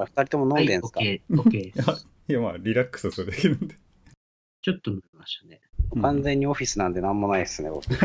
[0.00, 2.06] あれ二人とも飲んでんすか、はい、OK、OK です。
[2.28, 3.74] いや、まあ、リラックスするだけなんで。
[4.62, 5.60] ちょっと飲みましたね。
[6.00, 7.86] 完全にオフィスなんでなんもないですね、僕。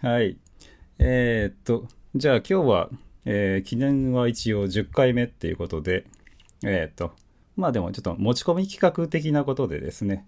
[0.00, 0.36] はい。
[0.98, 2.90] えーっと、じゃあ今日は、
[3.24, 6.04] えー記念は一応10回目っていうことで、
[6.62, 7.12] えーっと、
[7.56, 10.26] まあでもちょっと持ち込み企画的なことでですね、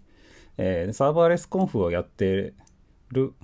[0.58, 2.54] えーサーバーレスコンフをやって
[3.12, 3.34] る、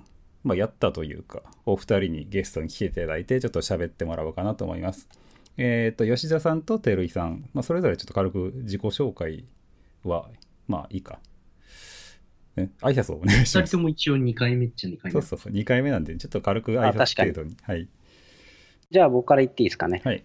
[0.43, 5.07] まあやったというか、お二人にゲストに来ていただいて、ちょっと喋ってもらおうかなと思います。
[5.57, 9.45] えーっと、吉田さんと照井さん、まあそれぞれちょっと軽く自己紹介
[10.03, 10.29] は、
[10.67, 11.19] まあいいか。
[12.55, 13.83] ね、挨拶をお願いします二人と。
[13.83, 15.11] も一応2回目っちゃ2回目。
[15.11, 17.55] そうそうそう、2回目なんで、ちょっと軽く挨拶程度に。
[17.63, 17.87] はい。
[18.91, 20.01] じゃあ僕から言っていいですかね。
[20.03, 20.23] はい。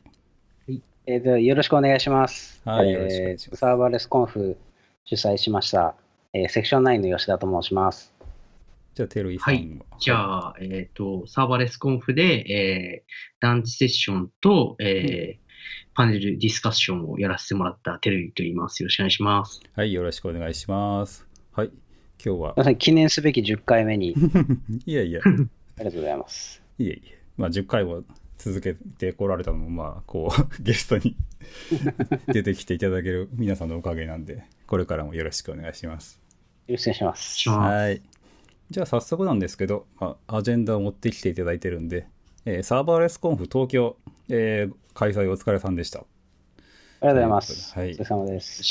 [1.06, 2.60] えーとよろしくお願いします。
[2.66, 4.58] はいえーよろしくお願いしますサーバーレスコンフ
[5.06, 5.94] 主催しました、
[6.34, 8.17] えーセクション9の吉田と申します。
[8.98, 9.60] じゃあ、てるいさんは。
[9.60, 15.48] はいじゃあ、えっ、と、サーバーレスコンフで、えー、団地セッションと、えー
[15.94, 18.84] パネルディスカッションをやらせてもらったテレビと言います。
[18.84, 19.60] よろしくお願いします。
[19.74, 21.26] はい、よろしくお願いします。
[21.50, 21.70] はい。
[22.24, 24.14] 今日は、まさに記念すべき10回目に、
[24.86, 26.62] いやいや、ありがとうございます。
[26.78, 27.18] いえいえ。
[27.36, 28.04] まあ、10回も
[28.36, 31.16] 続けてこられたのも、まあ、こう、 ゲストに
[32.32, 36.20] 出てきていただける皆さんのおかげなんで、これからもよろしくお願いします。
[36.68, 37.38] よろしくお願いします。
[37.38, 37.58] します。
[37.58, 38.02] はい。
[38.70, 42.06] じゃあ、早速なんですけど、まあ、アジェンダを持ってきていただいてるんで、
[42.44, 43.96] えーサーバーレスコンフ東京、
[44.28, 46.00] えー開催お疲れさんでした。
[46.00, 46.02] あ
[47.02, 47.72] りがとうございます。
[47.74, 48.62] はいお疲れ様です。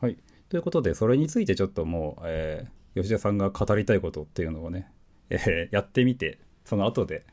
[0.00, 0.16] はい。
[0.48, 4.90] ということで、それについてちょっともう、えー吉田さんが語りたいことっていうのをね、
[5.30, 7.24] えーやってみて、その後で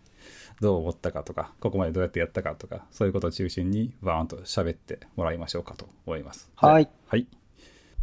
[0.60, 6.52] どう思ったかとか、ここまでどうやってやったかとか、そういうことを中心にバーンと喋ってもらいましょうかと思います。
[6.56, 6.90] はい。
[7.08, 7.28] はい。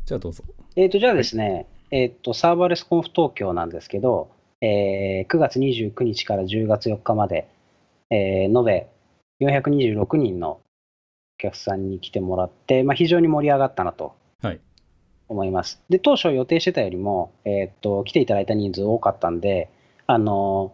[0.04, 0.44] じゃあどうぞ。
[0.76, 4.30] えっ、と、じゃあですね、えっ、と、サーバーレスコンフ東京なんですけど、
[4.62, 7.48] えー9月29日から10月4日まで、
[8.10, 8.88] えー延べ
[9.40, 10.60] 426人のお
[11.38, 14.60] 客さんに来てもらって、まあ、非常に盛り上がったなとはい。
[15.28, 15.82] 思います。
[15.90, 19.68] で、当初予定してたよりも、えっ、と、来ていただいた人数多かったんで、
[20.06, 20.72] あの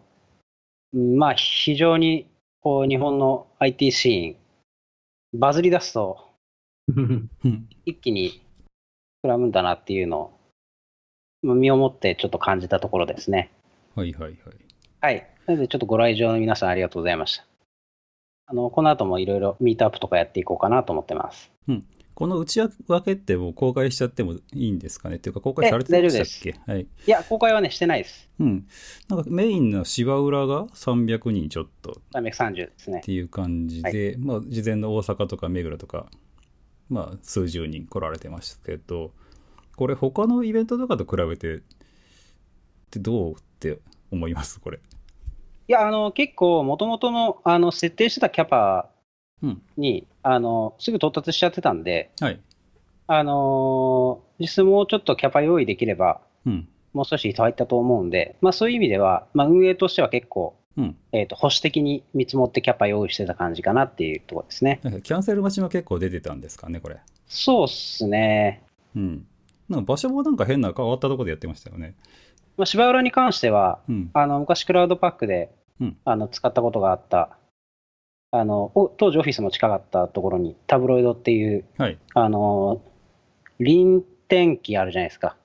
[0.94, 2.26] ーまあ、非常に、
[2.60, 6.19] こう、日本の IT シーン、バズり出すと、
[6.88, 7.28] う ん
[7.84, 8.41] 一気に
[9.25, 10.38] 膨らむんだなっていうのを、まあ
[11.43, 13.50] 身をもってちょっと感じたところですね。
[13.94, 14.34] はいはいはい。
[15.00, 15.26] はい。
[15.47, 17.44] なので、ちょっとご来場の皆さんありがとうございました。
[18.47, 21.50] あの、この後もいろいろミートアップとかやっていこうかなと思ってます。
[22.15, 25.16] この内訳ってもう公開しちゃってもいいんですかね？
[25.16, 26.26] っていうか公開されてえましたっ
[26.66, 26.72] け？
[26.72, 26.82] はい。
[26.82, 28.28] いや、公開はね、してないです。
[28.41, 28.66] うん。
[29.09, 33.03] なんかメインの芝浦が300人ちょっと330ですねっ。
[33.03, 36.06] ていう感じで、まあ、事前の大阪とか目黒とか、
[36.88, 39.12] まあ、数十人来られてましたけど、
[39.78, 41.61] これ他のイベントとかと比べて、っ
[42.91, 43.78] てどうって
[44.11, 44.59] 思います？
[44.61, 44.78] これ。
[44.78, 48.91] いや、あの、結構、もともとの、あの、設定してたキャパ
[49.41, 49.62] うん。
[49.77, 52.41] に、あの、すぐ到達しちゃってたんで、はい。
[53.06, 56.69] あのー実質もうちょっとキャパ用意できれば、うん。
[56.93, 60.97] もう少し人入ったと思うんで、まあそういう意味では、まあ運営としては結構、うん。
[61.12, 64.81] えっ、と、保守的に見積もってキャパ用意してた感じかなっていうところですね。
[64.83, 66.97] キャンセル待ちも結構出てたんですかね、これ。
[67.28, 68.62] そうっすね。
[68.97, 69.27] うん。
[69.69, 71.95] なんか場所もなんか変な変わったところでやってましたよね。
[72.56, 74.11] まあ、芝浦に関しては、うん。
[74.15, 77.39] あの、昔クラウドパックで、うんあの、使ったことがあった、
[78.31, 81.99] あの、お当時オフィスも近かったところに、タブロイドっていう、はい。
[82.15, 82.83] あの、
[83.61, 85.37] 臨転機あるじゃないですか。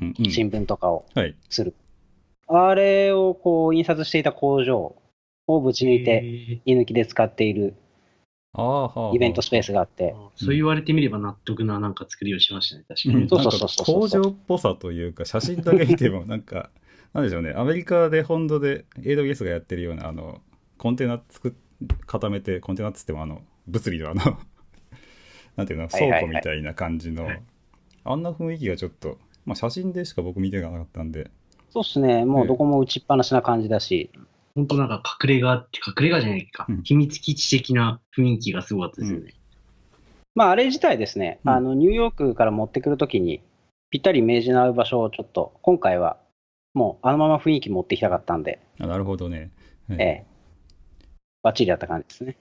[0.00, 0.30] うん、うん。
[0.30, 1.36] 新聞とかをはい。
[1.48, 1.74] する。
[2.46, 4.96] あれをこう、印刷していた工場
[5.46, 7.74] をぶち抜いて、へ居抜きで使っている。
[8.54, 13.22] イベントスペースがあっーて、あそう言われてみれば納得ななんか作りをしましたね、確かに。
[13.22, 16.70] うん、そうそうそう工場っぽさというか、写真だけ見ても、なんか、
[17.12, 20.40] なんでしょうね、アメリカで本土で AWS がやってるような、あの、
[20.78, 21.52] コンテナ作っ、
[22.06, 24.22] 固めて、コンテナっつっても、あの、物理のあの、
[25.56, 27.42] なんていうの、倉庫みたいな感じの、はい
[28.04, 31.30] あんな雰囲気がちょっと、まあ写真でしか僕見てなかったんで、
[31.70, 34.10] そうですね、もうどこも打ちっぱなしな感じだし、
[34.58, 39.34] 本当なんか隠れ家って、隠れ家じゃないか、うん秘密基地的な雰囲気がすごかったですよね。
[40.34, 43.40] まあ、あれ自体ですね、うんあのニューヨークから持ってくるときに、
[43.90, 46.16] ぴったりイメージの合う場所をちょっと、今回は
[46.74, 49.52] もうあのまま雰囲気持ってきたかったんで、あなるほどね。
[49.88, 50.26] はいええ、
[51.42, 52.36] バッチリやった感じですね。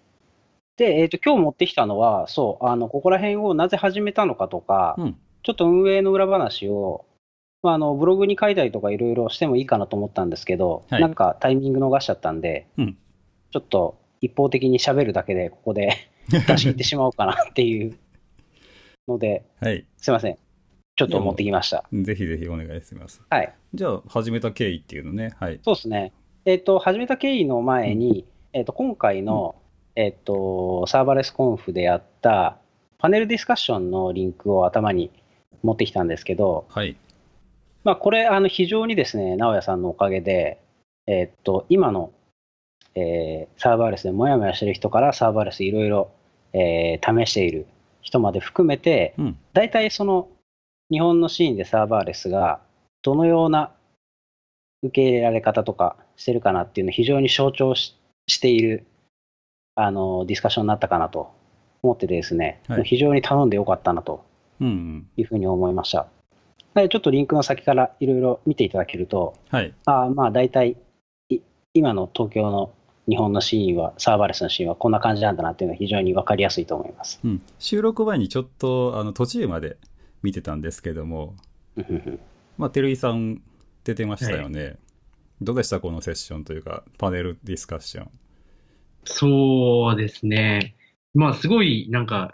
[0.77, 5.17] で、えっ、と、今日持ってきたのは、そう、あの、ここら辺をなぜ始めたのかとか、うん。
[5.43, 7.05] ちょっと運営の裏話を、
[7.67, 12.97] まあ、あのブログに書いたりとかいろいろしてもいいかなと思ったんですけど、はいなんかタイミング逃しちゃったんで、うん
[13.51, 17.97] ちょっと一方的に喋るだけで、ここで 出し切ってしまおうかなっていう
[19.07, 19.85] ので、はい。
[19.97, 20.37] すいません。
[20.95, 21.83] ちょっと持ってきました。
[21.91, 23.21] ぜひぜひお願いします。
[23.29, 23.53] はい。
[23.73, 25.33] じゃあ、始めた経緯っていうのね。
[25.39, 25.59] はい。
[25.63, 26.13] そうですね。
[26.45, 29.55] えっ、と、始めた経緯の前に、えっ、と、今回の、
[29.95, 32.57] えっと、サーバーレスコンフでやった
[32.97, 35.11] パネルディスカッションのリンクを頭に
[35.63, 36.95] 持ってきたんですけど、はい。
[37.87, 40.59] まあ、これ、あの非常にですね、直哉さんのおかげで、
[41.05, 42.11] えっと、今の、
[42.95, 46.11] えーサーバーレスでもやもやしてる人からサーバーレスいろいろ、
[46.51, 47.65] えー試している
[48.01, 49.37] 人まで含めて、うん。
[49.53, 50.27] 大体その
[50.91, 52.59] 日本のシーンでサーバーレスが
[53.03, 53.71] どのような
[54.83, 57.95] 受け入れられ方とかしてるかなっていうのを非常に象徴し
[58.27, 58.85] している
[59.75, 61.31] あのディスカッションになったかなと
[61.83, 64.25] 思っててですね、はい非常に頼んでよかったなと。
[64.59, 66.07] いうふうに思いました。
[66.77, 69.73] なのでちょっとリンクの先からいろいろ見ていただけると、はい。
[69.85, 70.77] あーまあ大体
[71.27, 71.39] い
[71.73, 72.71] 今の東京の
[73.09, 77.19] 日本のシーンは、サーバーレスのシーンはこんな感じなんだなっていうのは非常に分かりやすいと思います。
[77.23, 77.41] うん。
[77.57, 79.77] 収録前にちょっと、あの、途中まで
[80.21, 81.35] 見てたんですけども、
[82.57, 83.41] まあ、照井さん
[83.85, 84.77] 出てましたよね。
[85.41, 88.09] どうでしたこのセッションというか、パネルディスカッション。
[89.05, 90.75] そうですね。
[91.13, 92.33] まあ、すごい、なんか、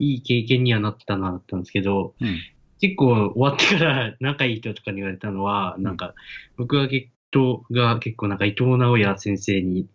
[0.00, 2.38] いい経験にはなったな、だったんですけど、うん。
[2.80, 6.14] 結構終わってから仲いい人とかに言われたのは、なんか、
[6.56, 9.88] 僕が結構、が結構なんか伊藤直也先生に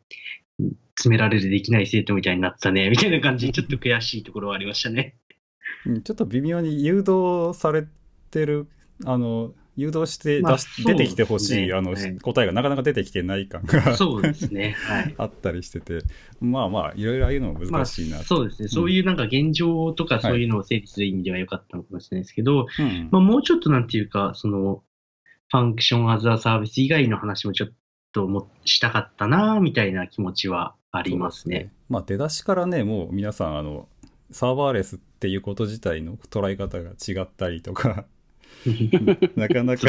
[0.95, 5.15] 詰められるできない生徒みたいになったね、みたいな感じでちょっと悔しいところはありましたね。
[5.85, 7.87] うんちょっと微妙に誘導され
[8.31, 8.67] てる、
[9.05, 14.75] あの、誘導してまあ出し出てきてほしい、あの、はい答えがなかなか出てきてない感がそうですね。
[14.85, 15.15] はい。
[15.17, 15.99] あったりしてて、
[16.41, 18.67] まあまあ、いろいろああいうのも難しいなまあ、そうですね。
[18.67, 24.83] そういうなんか現状とかそういうのを整理する意味では良かったのかもしれないですけど、うんまあ、もうちょっとなんていうか、その、
[25.49, 27.69] ファンクションアザーサービス以外の話もちょっ
[28.11, 31.73] ともしたかったな、みたいな気持ちはありますそうでね。
[31.87, 33.87] まあ、出だしからね、もう皆さん、あの、
[34.31, 38.05] サーバーレスっていうこと自体の捉え方が違ったりとか、
[39.35, 39.87] なかなか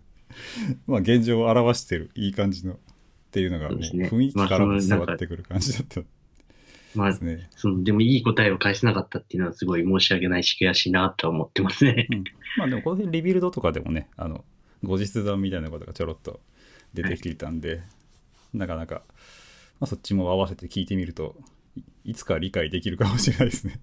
[0.86, 2.76] まあ現状を表してるいい感じのっ
[3.30, 6.06] ていうのが雰囲気からも伝わってくる感じだったで
[6.94, 7.48] まあす、ね。
[7.56, 12.06] その、でもいい答えを返せなかったっていうのはすごい申し訳ないし悔しいなとは思ってますね。
[12.10, 12.24] うん、
[12.58, 14.44] まあでもこの辺リビルドとかでもね、あの、
[14.82, 16.40] 後日談みたいなことがちょろっと
[16.92, 17.80] 出てきたんで、
[18.52, 19.02] なかなか、
[19.80, 21.34] まあ、そっちも合わせて聞いてみると
[21.76, 23.80] い、いつか理解できるかもしれないですね。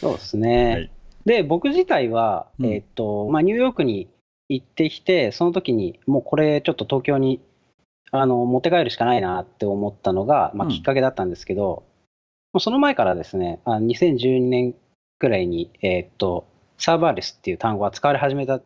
[0.00, 0.72] そうですね。
[0.72, 0.90] はい。
[1.24, 2.66] で、僕自体は、うん。
[2.66, 4.08] えーっと、まあ、ニューヨークに
[4.48, 7.40] 行ってきて、その時に、もうこれ、ちょっと東京に
[8.10, 10.72] あの持って帰るしかないなって思ったのが、まあ、うん。
[10.72, 11.84] きっかけだったんですけど、
[12.52, 14.74] もうその前からですね、あ2012年
[15.18, 16.46] くらいに、えーっと、
[16.78, 18.60] サーバーレスっていう単語が使われ始めた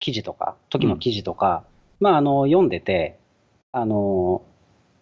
[0.00, 1.64] 記事とか、時の記事とか、
[2.00, 3.18] まあ、あの読んでて、
[3.72, 4.42] あの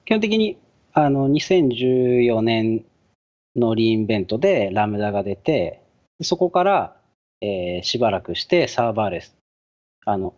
[0.05, 0.59] 基本的に
[0.93, 2.85] あの2014年
[3.55, 5.83] のリインベントでラムダが出て、
[6.23, 6.97] そこから、
[7.41, 9.37] えーしばらくしてサーバーレス、
[10.05, 10.35] あの、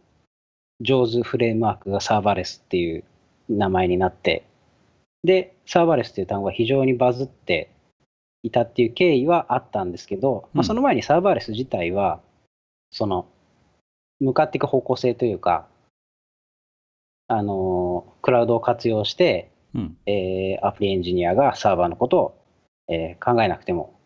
[0.80, 3.04] ジョーズフレームワークがサーバーレスっていう
[3.48, 4.44] 名前になって、
[5.24, 7.70] で、サーバーレスっていう単語が非常にバズって
[8.42, 12.20] いたっていう経緯はあったんですけど、まあ、うんその前にサーバーレス自体は、
[12.90, 13.26] その、
[14.20, 15.68] 向かっていく方向性というか、
[17.28, 19.96] あのークラウドを活用して、うん。
[20.06, 22.44] えーアプリエンジニアがサーバーのことを、
[22.88, 23.97] えー考えなくても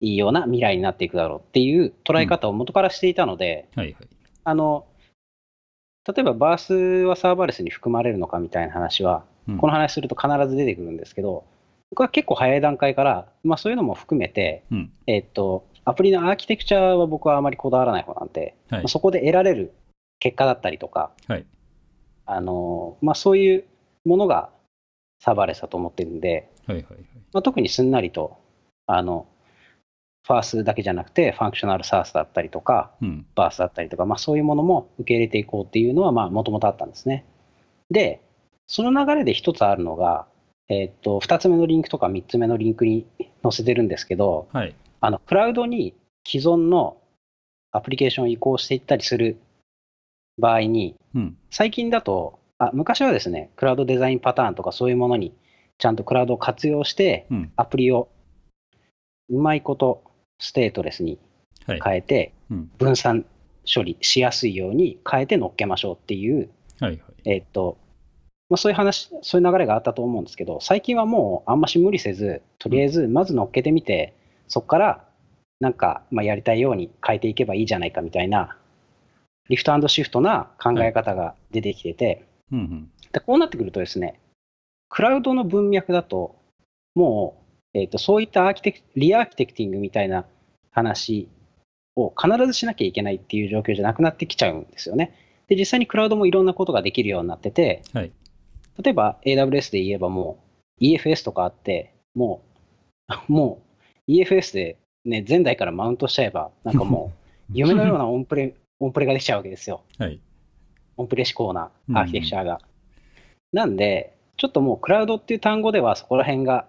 [0.00, 4.08] いいような未来になっていくだろうっていう捉え方を元からしていたので、はいはい。
[4.44, 4.86] あの
[6.06, 11.44] 例えばバースはサーバーレスに含まれるのかみたいな話は、うんこの話すると必ず出てくるんですけど、
[11.90, 14.92] 僕は結構早い段階から、まあ、そういうのも含めて、うん。
[15.06, 19.72] えっと、アプリのアーキテクチャは僕はあまりこだわらない方なんで、はいまあそこで得られる
[20.18, 21.46] 結果だったりとか、はい。
[22.26, 23.64] あのまあ、そういう
[24.04, 24.50] ものが
[25.20, 26.98] サーバーレスだと思ってるんで、はいはいはい。
[27.32, 28.36] まあ、特にすんなりと、
[28.86, 29.28] あの、
[30.26, 33.26] FaaS だけじゃなくて、 Functional SaaS だったりとか、うん。
[33.36, 37.24] BaaS だったりとか、まあ、そういうものも受け入れていこうっていうのは、まあ、もともとあったんですね。
[37.90, 38.20] で、
[38.66, 40.26] その流れで一つあるのが、
[40.68, 43.06] えーっと、二つ目のリンクとか三つ目のリンクに
[43.44, 44.74] 載せてるんですけど、はい。
[45.00, 45.94] あの、クラウドに
[46.26, 46.96] 既存の
[47.70, 49.38] アプリケーションを移行していったりする
[50.38, 51.36] 場合に、うん。
[51.50, 55.34] 最近だと、あ昔はですね、クラウドデザインパターンとかそういうものに
[55.78, 57.52] ちゃんとクラウドを活用して、うん。
[57.54, 58.08] アプリを
[59.28, 60.02] うまいこと
[60.38, 61.18] ステートレスに
[61.66, 61.80] はい。
[61.82, 62.70] 変えて、うん。
[62.78, 63.24] 分散
[63.72, 66.48] 処理しやすいように変えて乗っけましょうっていう、
[66.80, 67.00] はいはい。
[67.24, 67.78] えーっと、
[68.48, 74.14] まあ、そういう話、そういう流れがあったと思うんですけど、最近はもうあんまし無理せず、とりあえずまず乗っけてみて、
[74.46, 75.04] そこから
[75.58, 78.56] なんか、まあ、やりたいように変えていけばいいじゃないかみたいな、
[79.48, 82.90] リフトシフトな考え方が出てきてて、うんうん。
[83.12, 84.20] でこうなってくるとですね、
[84.88, 86.36] クラウドの文脈だと、
[86.94, 87.45] もう、
[87.76, 90.24] えー、とそういったアーキテクリアーキテクティングみたいな
[90.70, 91.28] 話
[91.94, 95.14] を必ずしなきゃいけないっていう状況じゃなくなってきちゃうんですよね。
[95.48, 98.12] で、実際にクラウドもいろんなことができるようになってて、はい。
[98.82, 100.38] 例えば AWS で言えばも
[100.80, 102.42] う、EFS とかあって、も
[103.10, 103.62] う、 も
[104.08, 107.12] う EFS でね、前代からマウントしちゃえば、なんかも
[107.50, 109.82] う、 夢のようなオンプレ、オンプレができちゃうわけですよ。
[109.98, 110.18] はい。
[110.96, 112.60] オンプレ志向なアーキテクチャが。
[113.52, 116.66] なんで、ちょっともうクラウドっていう単語ではそこら辺が、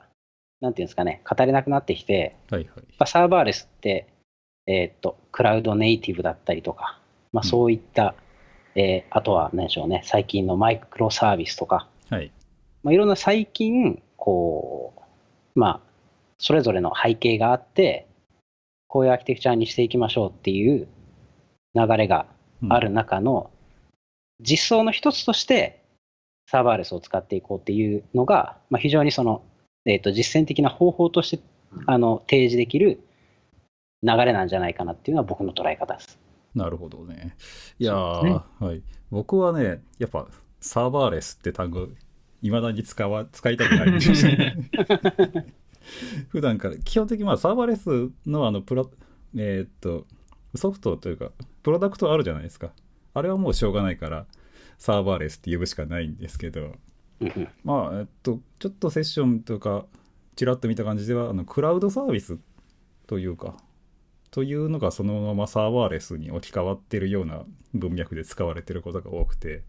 [0.61, 2.67] なんていうんですかね、語れなくなってきて、はいはい。
[2.67, 4.07] やっぱサーバーレスって、
[4.65, 6.99] えーっと、クラウドネイティブだったりとか、
[7.31, 8.15] まあうんそういった、
[8.75, 12.31] えーあとは何でしょうね、最近のマイクロサービスとか、はい。
[12.83, 14.93] まあ、いろんな最近、こ
[15.55, 15.81] う、まあ、
[16.37, 18.07] それぞれの背景があって、
[18.87, 20.87] こういうアーキテクチャにしていきましょうっていう
[21.75, 22.27] 流れが
[22.61, 23.51] うんある中の、
[24.39, 25.83] 実装の一つとして、
[26.49, 29.43] サーバーレスを使っていこうっていうのが、まあ、非常にその、
[29.87, 31.43] えー、と実践的な方法として
[31.85, 32.99] あの提示できる
[34.03, 36.19] 流れなんじゃないかなっていうのは僕の捉え方です。
[36.53, 37.35] なるほどね。
[37.79, 38.81] いやねはい。
[39.09, 40.27] 僕はね、やっぱ
[40.59, 41.87] サーバーレスって単語、
[42.41, 44.55] いまだに使わ使いたくないんですよね。
[46.29, 48.91] 普段から、基本的にまあサーバーレスのあのプロ、
[49.35, 50.05] えーっと、
[50.55, 51.31] ソフトというか、
[51.63, 52.71] プロダクトあるじゃないですか。
[53.13, 54.25] あれはもうしょうがないから、
[54.77, 56.73] サーバーレスって呼ぶしかないんですけど、
[57.63, 59.85] まあ、えっと、ちょっとセッションとか、
[60.35, 62.37] ちらっと見た感じでは、あのクラウドサービス
[63.07, 63.57] というか、
[64.31, 67.43] というのがそのままサーバーレスに置き換わってるような
[67.73, 69.63] 文脈で使われてることが多くて、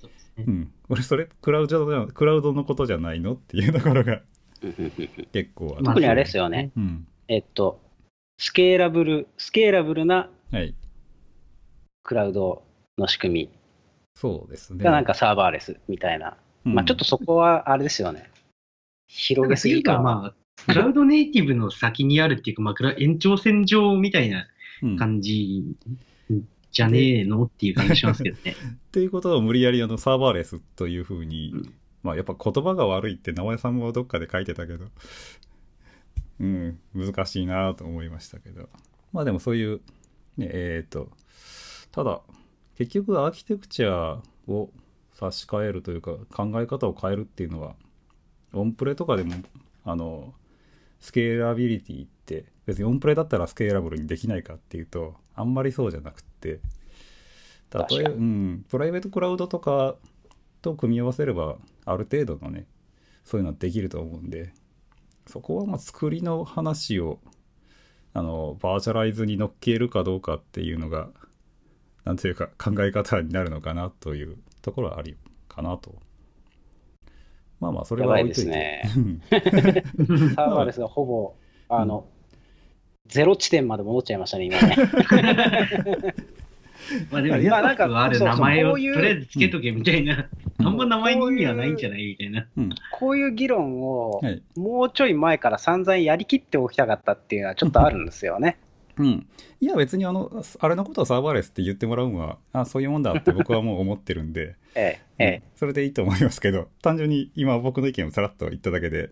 [0.00, 4.22] そうん、俺それクラウドじゃクラウドのことじゃないのっていうところが
[5.32, 7.80] 結構あ特にあれですよね、うん、えっと、
[8.38, 10.74] スケーラブル、スケーラブルなはい、
[12.02, 12.64] クラウド
[12.96, 13.50] の仕組み
[14.14, 14.82] そうですね。
[14.82, 18.30] がなんかサーバーレスみたいな、うんまあちょっとそこはあれですよね、
[19.06, 19.98] 広げすぎか。
[19.98, 24.46] まあ、クラウドネイティブの先にあるっていうか、まあ、クラ延長線上みたいな
[24.82, 25.64] うん感じ
[26.70, 28.54] じゃねえのっていう感じしますけどね。
[28.88, 34.86] っていうことを無理やりあのサーバーレスというふうに、うんまあやっぱ言葉が悪いって直江さんもどっかで書いてたけど、
[36.40, 38.68] うん、難しいなと思いましたけど。
[39.12, 39.80] まあでもそういう、
[40.36, 41.10] ね、えっ、と、
[41.90, 42.20] ただ、
[42.76, 44.70] 結局アーキテクチャを
[45.18, 47.74] 差し替えるというか考え方を変えるっていうのは、
[48.52, 49.34] オンプレとかでも、
[49.84, 50.34] あの、
[51.00, 56.48] スケーラビリティって別にオンプレだったらスケーラブルにできないかっていうとあんまりそうじゃなくって。
[56.48, 56.60] 例え
[57.70, 58.14] 確かに。
[58.14, 59.96] うん、プライベートクラウドとか
[60.62, 62.66] と組み合わせればある程度のね
[63.24, 64.52] そういうのはできると思うんで
[65.26, 67.20] そこはまあ作りの話を
[68.14, 71.10] あのバーチャライズに乗っけるかどうかっていうのが
[72.04, 75.16] なんていうか考え方になるのかなというところはあり
[75.48, 75.94] かなと。
[77.60, 78.50] まあまあそれは置いといて。
[78.50, 79.20] やばいうん。
[80.34, 81.34] サーバーレスがほぼ、
[81.68, 82.06] あの、
[83.06, 84.76] ゼロ地点まで戻っちゃいましたね、今ね。
[87.10, 90.66] まあでも、いやインパクトある名前をとりあえずつけとけみたいな、うん。
[90.66, 92.46] あんま名前に意味はないんじゃないみたいな。
[92.56, 94.42] うんこういう議論をはい。
[94.56, 98.58] もうちょい前から散々やりきっておきたかったっていうのはちょっとあるんですよね。
[98.98, 99.26] うん、
[99.60, 105.36] いや別にあのあれのことはサーバーレスって言ってもらうのはあそういうもんだって僕はもう思ってるんで、 ええ、ええ。
[105.36, 109.10] うんそれでいいと思いますけど 単純に今僕の意見をさらっと言っただけで、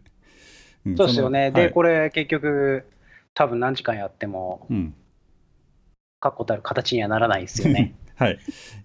[0.89, 1.51] んそうですよね。
[1.53, 1.73] はい。
[1.73, 2.85] これ結局、
[3.35, 4.95] 多分何時間やっても、うん。
[6.21, 7.95] 確固たる形にはならないですよね。
[8.17, 8.39] はい。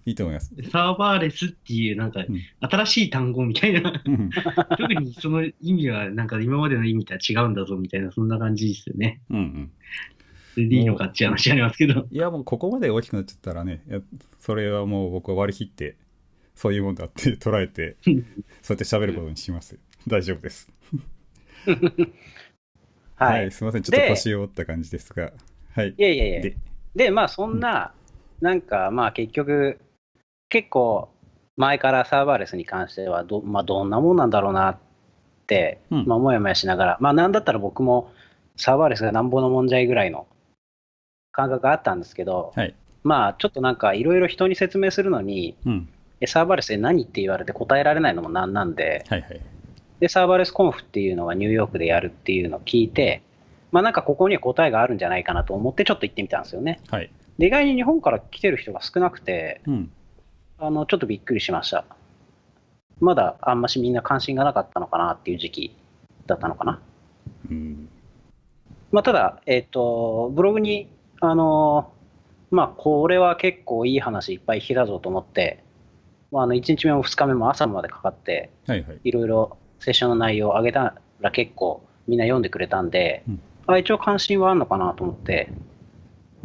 [0.04, 4.30] いいと思います、サーバーレスっていう、なんかうん、新しい単語みたいな、うん。
[4.76, 9.22] 特にその意味は、なんか今までの意味とは違うんだぞみたいな、そんな感じですよね。
[9.30, 9.70] うんうん
[10.54, 10.82] それでい。
[10.82, 12.06] いのかっていう話ありますけど。
[12.10, 13.82] いやもうここまで大きくなっちゃったらね
[14.38, 15.96] それはもう僕は割り切って
[16.54, 19.78] そういうもんだって捉えて そうやって喋ることにします。
[20.06, 20.70] 大丈夫です。
[23.16, 23.50] はい。
[23.50, 23.82] すいません。
[23.82, 25.32] ちょっと腰を折った感じですが。
[25.74, 25.94] はい。
[25.96, 26.40] いやいやいや。
[26.42, 26.56] で
[26.94, 27.92] で、まあそんな、
[28.40, 29.78] なんかまあ結局、
[30.48, 31.08] 結構
[31.56, 34.78] 前からサーバーレスに関してはど、まあ、どんなもんなんだろうなっ
[35.46, 36.06] て、うん。
[36.06, 38.12] まあもやもやしながら、まあなんだったら僕も
[38.56, 40.26] サーバーレスがなんぼのもんじゃいぐらいの
[41.32, 42.74] 感覚があったんですけど、はい
[43.04, 45.88] まあちょっとなんかいろいろ人に説明するのに、うん
[46.20, 49.40] えサーバーレスで何って言われて答えられないのもなんなんで、はいはい
[49.98, 53.22] で、サーバーレスコンフっていうのがニューヨークでやるっていうのを聞いて、
[53.72, 56.80] まあなんかここには答えがあるんじゃないかなと思ってちょっと行ってみたんですよね。
[56.90, 59.90] はいで意外に日本から来てる人が少なくて、うん
[60.58, 61.84] あのちょっとびっくりしました。
[63.00, 65.76] まだあんましみんな関心がなかったのかなっていう時期
[66.26, 66.80] だったのかな。
[67.50, 67.88] うん
[68.92, 70.86] まあ、ただ、えっ、と、ブログに、
[71.24, 71.92] あの
[72.50, 75.62] まあ、これは結構いい話いっぱい聞けたぞと思って、
[76.32, 79.00] まあ、あの1日目も2日目も朝までかかって、はいはい。
[79.04, 83.40] いろいろセッションの内容を上げたら結構みんな読んでくれたんで、うん。
[83.68, 85.52] あ一応関心はあるのかなと思って、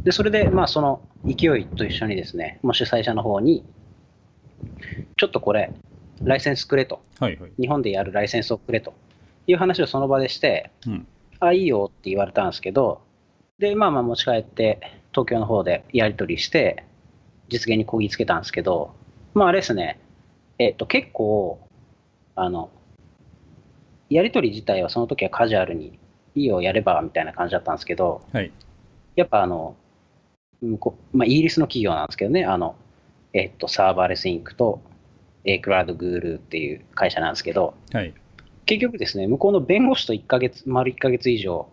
[0.04, 3.66] でそれで、まあ、その勢いと一緒にですね、もう主催者の方に、
[5.18, 5.74] ちょっとこれ、
[6.24, 7.52] ライセンスくれと、はいはい。
[7.60, 8.94] 日本でやるライセンスをくれと
[9.48, 11.08] いう話をその場でして、うん。
[11.40, 13.02] あ、いいよって言われたんですけど、
[13.60, 14.80] で、まあまあ持ち帰って、
[15.12, 16.84] 東京の方でやり取りして、
[17.50, 18.94] 実現にこぎつけたんですけど、
[19.34, 20.00] まああれですね、
[20.60, 21.60] えっと、結構、
[22.36, 22.70] あの、
[24.10, 26.00] やり取り自体はその時はカジュアルに、
[26.36, 28.52] いいよ、やれば、みたいな感じだったんですけど、はい。
[29.16, 29.76] やっぱあの、
[30.62, 32.76] 向こうまあ、イギリスの企業なんですけどね、あの、
[33.34, 34.82] えっと、サーバーレスインクと、
[35.46, 38.14] エークラウドグールっていう会社なんですけど、はい。
[38.66, 41.68] 結局ですね、向こうの弁護士と1ヶ月、丸1ヶ月以上、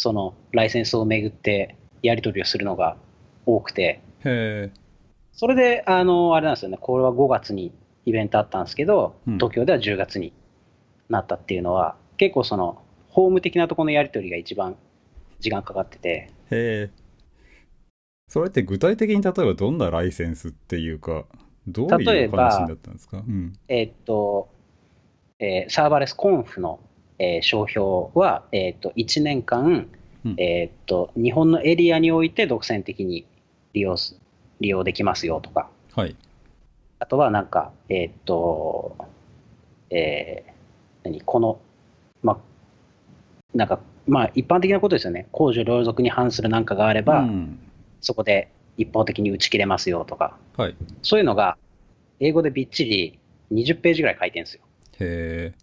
[0.00, 2.96] そのライセンスをめぐってやり取りをするのが
[3.44, 4.00] 多くて。
[5.32, 7.70] それで、あの、あれなんですよね、これは5月に
[8.06, 10.32] イベントあったんですけど、うん東京では10月に
[11.10, 14.76] なったっていうのは、結構その、法務的なところのやり取りが一番
[15.40, 16.90] 時間かかってて、へえ。
[18.28, 21.26] それって具体的に例えばどんなライセンスっていうか、
[21.66, 23.18] どういう話だったんですか？
[23.18, 23.52] うん。
[23.68, 24.48] えーっと、
[25.40, 26.80] えーサーバーレスコンフの、
[27.20, 29.88] えー商標は、えーっと、1年間、
[30.24, 33.26] うんえーっと、日本のエリアにおいて独占的に
[33.74, 34.18] 利用す
[34.60, 36.16] 利用できますよとか、はい。
[36.98, 38.96] あとはなんか、えーっと、
[39.90, 40.50] えー
[41.04, 41.60] 何、この、
[42.22, 42.36] まあ、
[43.56, 45.28] なんか、まあ、一般的なことですよね。
[45.32, 47.58] 公序良俗に反するなんかがあれば、うん。
[48.00, 50.76] そこで一方的に打ち切れますよとか、はい。
[51.02, 51.56] そういうのが、
[52.18, 53.18] 英語でびっちり
[53.50, 54.62] 20ページぐらい書いてるんですよ。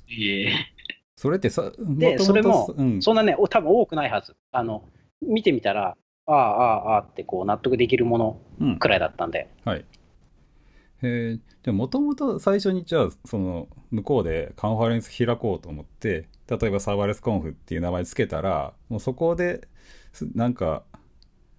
[0.08, 0.77] へえ。
[1.18, 4.36] それってさ、で、それもうん、そんなね、お多分多くないはず。
[4.52, 4.84] あの、
[5.22, 5.98] 見てみたら、
[6.28, 9.80] ああ、ああ、ああってこう納得できるものうんくらいだったんで、はい。
[9.80, 9.84] へ
[11.02, 19.68] え、でもともと最初にじゃあ、その、向こうでカンファレンス開こうと思って、例えばサーバーレスコンフっていう名前つけたら、もうそこで、
[20.14, 20.84] すなんか、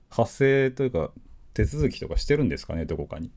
[0.09, 1.11] 発生というか、
[1.53, 3.33] 手続きとかしてるんですかね、どこかに。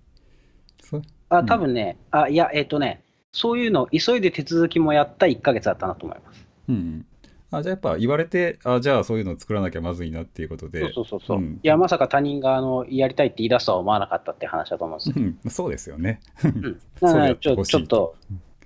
[0.84, 6.46] そあ多分ね、あいや、えっ、とね、そういうの、急いで手続きもやった1ヶ月だったなと思います。
[6.70, 7.06] うんうん。
[7.52, 10.82] あ、じゃあやっぱ言われて、あ、じゃあそういうの作らなきゃまずいなっていうことで。
[10.82, 15.16] そうそうそうそう、うんいや、まさか他人があのやりたいって言い出すとは思わなかったって話だと思うんですよ。
[15.44, 16.20] うん、そうですよね。
[16.44, 18.16] うん、 なのでちょちょっと、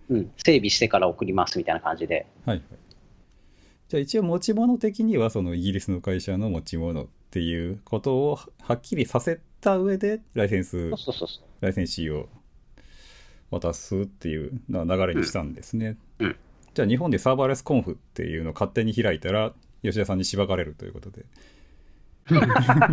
[0.10, 2.26] うん、整備してから送りますみたいな感じで。
[2.46, 2.66] はいはい。
[3.88, 11.28] じゃあ一応持ち物的にはそのイギリスの会社の持ち物っていうことをはっきりさせた上でライセンスそうそうそう。
[11.62, 12.30] ライセンシーを
[13.60, 15.98] 渡すっていうな流れにしたんですね。
[16.20, 16.36] うんうん
[16.76, 21.24] じゃあ日本でサーバーレスコンフっていうのを勝手に開いたら吉田さんにしばかれるということで。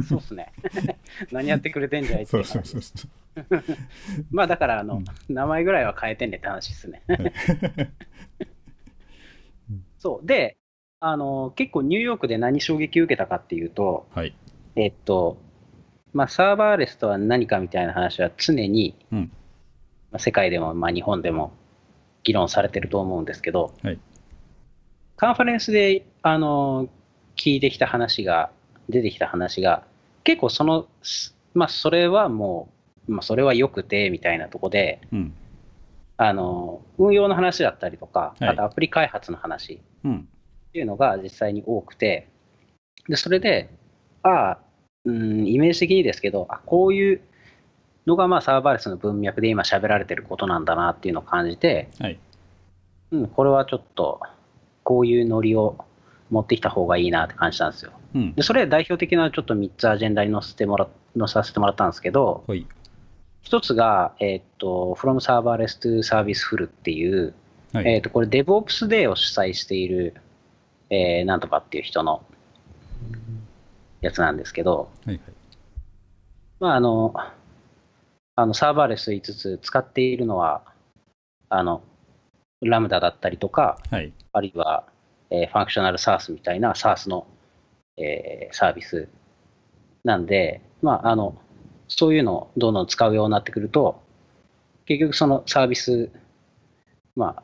[0.06, 0.52] そうっすね。
[1.32, 3.08] 何やってくれてんじゃいってそいうう話そうそうそ
[3.58, 3.64] う。
[4.30, 7.02] まあだからあの、うん名前ぐらいは変えてねって話ですね。
[7.08, 7.32] はい
[9.98, 10.26] そう。
[10.26, 10.56] で、
[11.00, 14.34] あの、結構ニューヨークで何衝撃を受けたかっていうと、はい。
[14.76, 15.38] えっと、
[16.12, 19.28] まあ、サーバーレスとは何かみたいな話は常に、うんまあ、
[20.18, 21.52] 世界でも、まあ、日本でも
[22.24, 23.98] 議論されてると思うんですけど、はい
[25.22, 26.88] カンファレンスで、あの、
[27.36, 28.50] 聞いてきた話が、
[28.88, 29.84] 出てきた話が、
[30.24, 32.72] 結構その、すまあ、それはも
[33.08, 35.34] う、まあ、それは良くて、みたいなとこで、うん。
[36.16, 40.28] あの、運用の話だったりとか、はいあとアプリ開発の話うん。
[40.68, 42.28] っていうのが実際に多くて、
[43.08, 43.70] で、それで、
[44.24, 44.58] ああ、
[45.04, 47.20] うん、イメージ的にですけど、あ、こういう
[48.06, 52.18] のがまあサーバーレスの文脈で今喋られてることなんだなっていうのを感じて、はい。
[53.12, 54.20] うん、これはちょっと、
[54.82, 55.76] こういうノリを
[56.30, 57.92] 持ってきた方がいいなって感じたんですよ。
[58.14, 58.42] うんで、。
[58.42, 62.66] それ代表的なちょっと3つアジェンダに載せてもら、載させてもらったんですけど、はい。
[63.42, 67.34] 一つが、えーっと、From Serverless to Serviceful っていう、
[67.72, 67.88] はい。
[67.88, 70.14] えっ、と、これ DevOps Day を主催している、
[70.90, 72.22] えーなんとかっていう人の
[74.00, 75.20] やつなんですけど、はい。
[76.60, 77.14] まあ、あの、
[78.34, 80.62] あの、サーバーレスと言いつつ、使っているのは、
[81.48, 81.82] あの、
[82.62, 84.12] ラムダだったりとか、はい。
[84.32, 84.86] あるいは、
[85.30, 87.26] えーファンクショナル SaaS みたいな SaaS の、
[87.96, 89.08] えーサービス
[90.04, 91.36] なんで、まあ、あの、
[91.88, 94.02] そういうのをどんどん使うようになってくると、
[94.86, 96.10] 結局そのサービス、
[97.14, 97.42] ま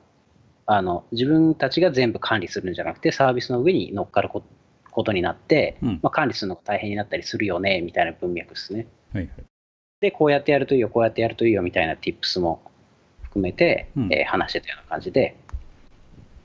[0.66, 4.42] あ、あの、自分たちが全部管理するんじゃなくて、サービスの上に乗っかるこ
[4.90, 6.00] ことになって、うん。
[6.02, 8.86] まあ、管理するのが大変になったりするよね、みたいな文脈ですね。
[9.12, 9.22] はい。
[9.24, 9.44] はい。
[10.00, 12.60] で、こうやってやるといいよ、こうやってやるといいよみたいな tips も
[13.22, 15.36] 含めて、うんえー話してたような感じで、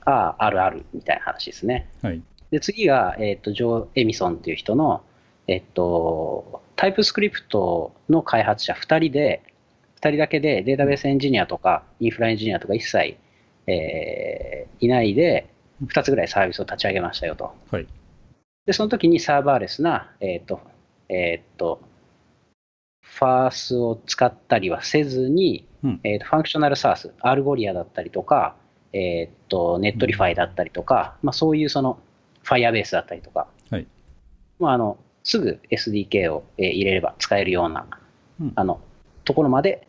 [0.04, 1.88] ああ、あるあるみたいな話ですね。
[2.02, 2.22] はい。
[2.50, 5.02] で、次が、えっ、と、 Joe Emison っていう人の、
[5.46, 9.42] えっ、と、 TypeScript の開発者2人で、
[10.00, 13.16] 2人だけでデータベースエンジニアとかインフラエンジニアとか一切、
[13.66, 15.48] えーいないで、
[15.86, 17.54] 2つぐらいサービスを立ち上げましたよと。
[17.70, 17.86] はい。
[18.66, 20.60] で、その時にサーバーレスな、えっ、と、
[21.08, 21.80] えっ、と、
[23.04, 28.56] FaaS を使ったりはせずに、うんえーと Functional SaaS、 Algolia だったりとか、
[28.92, 31.98] えーっと、 Netlify だったりとか、まあ、そういうその、
[32.44, 33.86] Firebase だったりとか、はい
[34.58, 37.86] まあ、あの、すぐ SDK をえー入れれば使えるような、
[38.40, 38.80] うんあの、
[39.24, 39.86] ところまで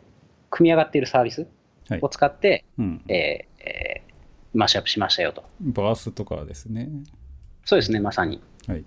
[0.50, 1.46] 組み上がっているサービス
[1.88, 3.02] はいを使って、うん。
[3.08, 4.06] えーえー
[4.54, 5.44] マッシュアップしましたよと。
[5.60, 6.88] BaaS とかですね。
[7.66, 8.40] そうですね、まさに。
[8.66, 8.84] はい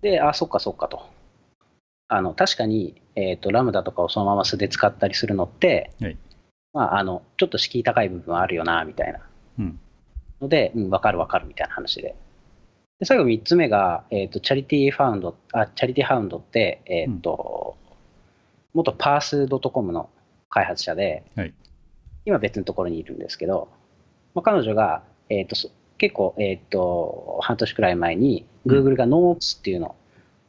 [0.00, 1.06] で、あ、そっかそっかと。
[2.14, 6.18] あの確かに、えーと、 Lambda とかをそのまま素で使ったりするのって、はい。
[6.74, 9.20] まあ、あのちょっと敷居高い部分はあるよな、みたいな。
[9.58, 9.80] うん。
[10.42, 12.14] ので、うん、分かる分かるみたいな話で。
[12.98, 17.78] で最後3つ目が、えーと、チャリティーファウンド、あ、チャリティーハウンドって、えっ、と、
[18.74, 20.10] 元パース .com の
[20.50, 21.54] 開発者で、はい。
[22.26, 23.68] 今別のところにいるんですけど、
[24.34, 29.94] まあ、彼女が、えー、とそ結構、えー、と半年くらい前に Google が Notes っていうのを、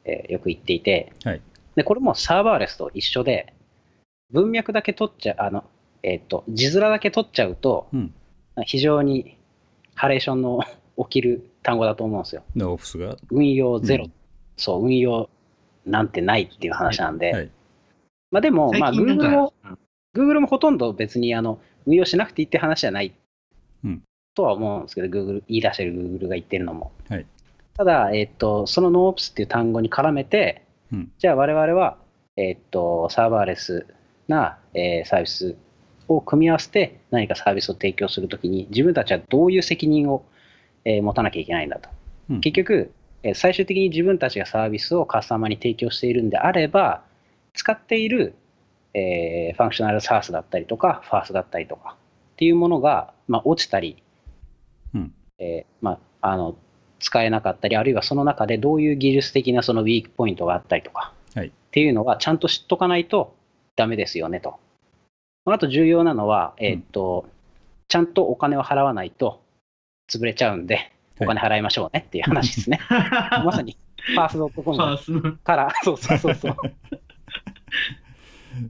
[0.03, 1.41] えーよく言っていて、はい
[1.75, 3.53] でこれもサーバーレスと一緒で
[4.31, 5.63] 文脈だけ取っちゃあの、
[6.01, 8.13] えー、と字面だけ取っちゃうとうん。
[8.65, 9.37] 非常に
[9.95, 10.59] ハレーションの
[10.97, 12.43] 起きる単語だと思うんですよ。
[12.55, 13.17] ノープスが？
[13.31, 14.13] 運用ゼロ、うん
[14.55, 15.31] そう運用
[15.83, 17.49] なんてないっていう話なんで、はい。
[18.29, 19.77] まあ、でも、まあ、Google もか、
[20.15, 23.15] Google もほとんど別にあの運用しなくていいって話じゃない、
[23.83, 24.03] うん
[24.35, 26.91] とは思うんですけど、Google、言い出してる Google が言ってるのも。
[27.09, 27.25] はい
[27.75, 30.62] ただ、えっと、その NoOps っていう単語に絡めて、
[30.93, 31.11] うん。
[31.17, 31.97] じゃあ我々は、
[32.37, 33.85] えっと、サーバーレス
[34.27, 35.55] な、えーサービス
[36.07, 40.23] を組み合わせて何かサービスを提供するときに、自分たちはどういう責任を、
[40.85, 41.89] えー持たなきゃいけないんだと。
[42.29, 42.41] うん。
[42.41, 42.91] 結局、
[43.23, 47.03] えー最終的に自分たちがサービスをカスタマーに提供しているんであれば、
[47.53, 48.35] 使っている、
[48.93, 51.95] えー Functional SaaS だったりとか、 FaaS だったりとか
[52.33, 54.03] っていうものが、まあ、落ちたり、
[54.93, 55.13] うん。
[55.39, 56.55] えーまあ、あの
[57.03, 63.35] 使えなかったり、あるいはその中でどういう技術的なそのウィークポイントがあったりとか、はいっていうのはちゃんと知っとかないと
[63.75, 64.59] ダメですよねと。
[65.45, 67.25] あと重要なのは、えーっと
[67.87, 69.41] ちゃんとお金を払わないと
[70.09, 72.79] 潰れちゃうんで、お金払いましょうねっていう話ですね。
[73.45, 75.37] まさに、ファーストコムパースの。
[75.37, 76.55] から、そうそうそうそう。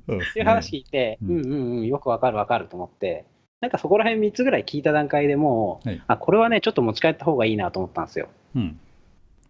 [0.08, 3.26] そうねっていう話聞いて、ううんんうんうん、よくわかるわかると思って、
[3.64, 8.28] なんかそこら辺3つぐらい聞いた段階でもう、はいあ、これはね、ちょっと持ち帰った方がいいなと思ったんですよ。
[8.58, 8.78] うん。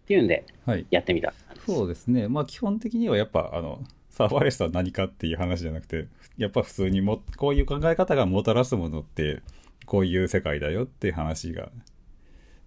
[0.02, 0.86] っていうんで、はい。
[0.92, 1.34] やってみた。
[1.66, 2.28] そうですね。
[2.28, 9.42] まあ基本的にはやっぱあのサーバーレスとは何かっていう話じゃなくて、やっぱ普通にもこういう考え方がもたらすものって
[9.84, 11.70] こういう世界だよっていう話が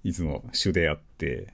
[0.03, 1.47] いつも主であって、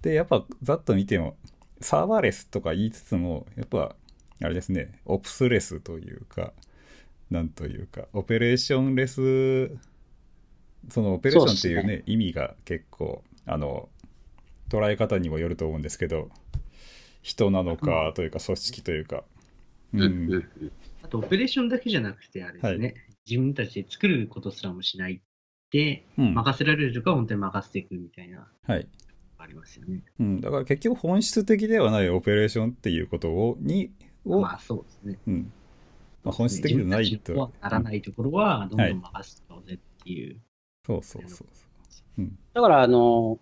[0.00, 1.36] で、やっぱざっと見ても
[1.82, 3.96] サーバーレスとか言いつつも、やっぱ
[4.42, 6.54] あれですね、オプスレスというか、
[7.30, 9.70] なんというか、オペレーションレス、
[10.88, 13.88] そのオペレーションっていうそうね、意味が結構、あの、
[14.68, 16.30] 捉え方にもよると思うんですけど、
[17.22, 19.24] 人なのかというか、組織というか、
[19.92, 20.02] ううん。
[20.02, 20.38] うん。
[20.38, 20.44] ん
[21.02, 22.94] あと、オペレーションだけじゃなくて、あれですね、は
[23.26, 25.22] 自分たちで作ることすらもしない
[25.70, 26.34] で、うん。
[26.34, 28.86] 任せられるとか本当に任せていくみたいな、はい。
[29.38, 30.02] ありますよね。
[30.20, 33.92] うん、だから結局本質的ではないオペレーションっていうことを、に、
[34.24, 35.18] を、まあ、そうですね。
[35.26, 35.52] うん。
[36.24, 37.52] まあ、本質的でないと。
[37.60, 40.40] ならないところは、どんどん任せておうぜっていう。
[40.86, 41.64] そうそうそうそ
[42.18, 42.28] う。
[42.54, 43.38] だから、あの、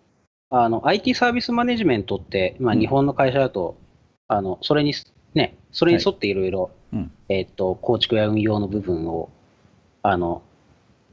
[0.49, 3.77] あの IT サービスマネジメントって、まあ、うん日本の会社だと、
[4.27, 4.93] あのそれに、
[5.33, 9.29] ね、それに沿っていろいろ、うんえっと、構築や運用の部分を、
[10.03, 10.43] あの、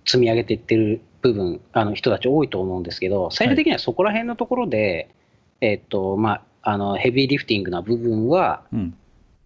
[0.05, 5.15] 積み上げていってる部分、あの人たち多いと思うんですけど、最終的にはそこら辺のところで、
[5.61, 8.95] えっと、まあ、あの、ヘビーリフティングな部分は、うん。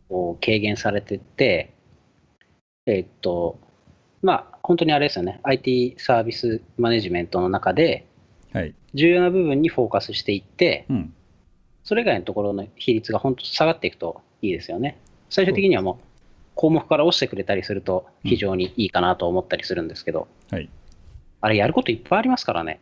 [0.08, 1.73] こう軽減されてって、
[2.86, 3.58] えっと、
[4.22, 8.06] まあ、本当にあれですよね、IT サービスマネジメントの中で、
[8.52, 8.74] はい。
[8.94, 11.14] 重要な部分にフォーカスしていって、うん。
[11.82, 14.98] それ以外のところの比率が本当下がっていくといいですよね。
[15.28, 16.04] 最終的にはもう、
[16.54, 20.68] 項目から落ちてくれたりすると、非常にいいかなと思ったりするんですけど、はい。
[21.40, 22.80] あれ、やることいっぱいありますからね。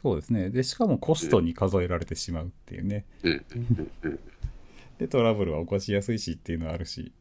[0.00, 0.50] そうですね。
[0.50, 3.04] で、しかもコストに数えられてしまうっていうね。
[3.24, 3.44] うん
[4.98, 7.12] で、トラブルは起こしやすいしっていうのはあるし。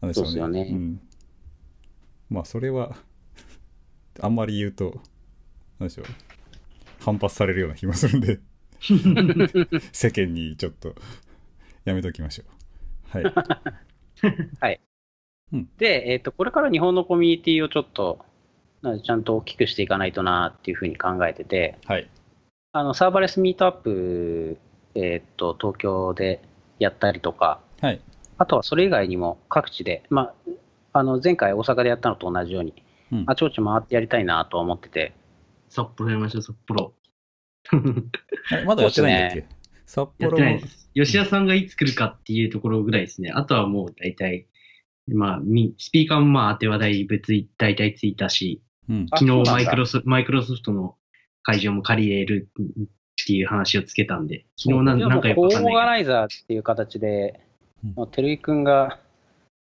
[0.00, 0.30] なんでしょうね。
[0.30, 1.00] そうですよねん。
[2.30, 2.96] まあ、それは、
[4.20, 5.00] あんまり言うと、
[5.78, 6.06] なんでしょう。
[7.00, 8.38] 反発されるような気もするんで、
[9.92, 10.94] 世間にちょっと、
[11.84, 13.18] やめときましょう。
[14.62, 14.80] はい。
[15.78, 18.24] で、えっと、これから日本のコミュニティをちょっと、
[19.02, 22.08] ちゃんと大きくしていかないとなっていうふうに考えてて、はい。
[22.72, 24.56] あのサーバーレスミートアップ、
[24.94, 26.40] えっと、東京で
[26.78, 28.00] やったりとか、はい。
[28.38, 30.34] あとはそれ以外にも各地で、まあ、
[30.92, 32.74] あの前回大阪でやったのと同じように、
[33.12, 35.12] うんあちこち回ってやりたいなとは思ってて、
[35.68, 36.94] 札幌やりましょう、札幌。
[37.72, 39.46] あまだやってないんだっけ、
[39.84, 40.90] 札やっ幌もてないです。
[40.94, 43.32] 吉田さんがいつ来るかっていうところぐらいですね。
[43.34, 44.46] あとはもう大体、
[45.08, 49.06] まあ、みスピーカーもまあ当て話題別に大体ついたし、うん。
[49.08, 50.96] 昨日マイクロソマイクロソフトの
[51.42, 52.64] 会場も借りれるっ
[53.26, 57.40] ていう話をつけたんで、昨日なんかよくわかんオーガナイザーっていう形で
[57.84, 58.98] うん、もう照井くんが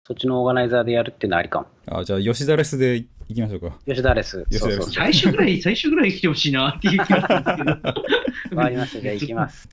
[0.08, 1.66] そっちのオーガナイザーでやるっていうのはありかも。
[1.84, 3.78] あ、じゃあ、吉田レスでいきましょうか。
[3.86, 4.46] 吉田です。
[4.50, 4.92] 吉田ですそうそう。
[4.94, 8.56] 最初ぐらい、最初ぐらい来てほしいなっていう気がするんですけど。
[8.56, 9.00] わかりました。
[9.02, 9.68] じゃあ行きます。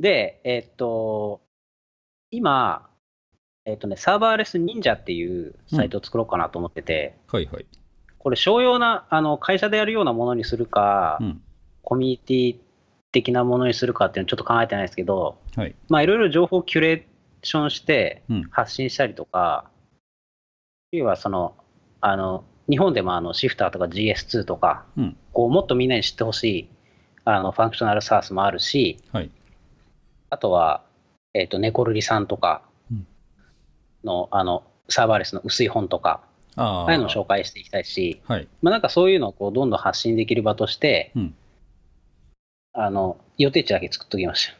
[0.00, 1.40] で、えっと、
[2.32, 2.90] 今、
[3.64, 7.66] えっとね、サーバーレス忍者っていうサイトを作ろうかなと思ってて、はいはい。
[8.18, 11.40] これ商用な、あの、会社でやるようなものにするか、うん。
[11.82, 12.56] コミュニティ
[13.12, 15.76] 的なものにするかっていうのちょっと考えてないですけど、はい。
[15.88, 17.13] まあいろいろ情報をキュレー
[17.46, 19.70] ションしてうん発信したりとか、
[20.92, 21.54] 要はその、
[22.00, 25.16] あの、日本でもあの Shifter とか GS2 とか、うん。
[25.32, 26.68] こうもっとみんなに知ってほしい
[27.24, 29.30] あの Functional SaaS もあるし、はい。
[30.30, 30.82] あとは、
[31.32, 33.06] えっ、と、ネコルリさんとかうん
[34.04, 36.22] の、あの、サーバーレスの薄い本とか、
[36.56, 36.82] ああ。
[36.82, 38.48] ああいうのを紹介していきたいし、はい。
[38.62, 41.34] まあなんかそういうのをこうどんどん発信できる場として、うん。
[42.74, 44.54] あの、予定地だけ作っときました。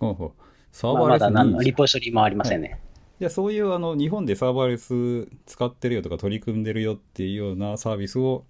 [0.00, 0.43] ほうほう。
[0.74, 2.80] サーまあ、まバーレスだ何のにリポジトリもありませんね。
[3.20, 8.44] いや、そういうあの日本でサーバーレス使ってるよとか取り組んでるよっていうようなサービスを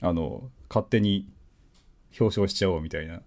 [0.00, 1.28] あの勝手に
[2.18, 3.20] 表彰しちゃおうみたいな、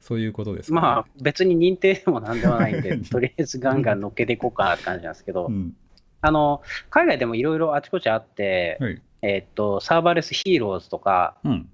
[0.00, 0.80] そういうことですか、ね。
[0.80, 5.76] まあ別に認定でもなんでもないんで、 とりあえずガンガン乗っけていこうかなって感じなんですけど、うん。
[6.22, 9.00] あの、海外でもいろいろあちこちあって、はい。
[9.22, 11.68] えっと、サーバーレスヒーローズとか、うん。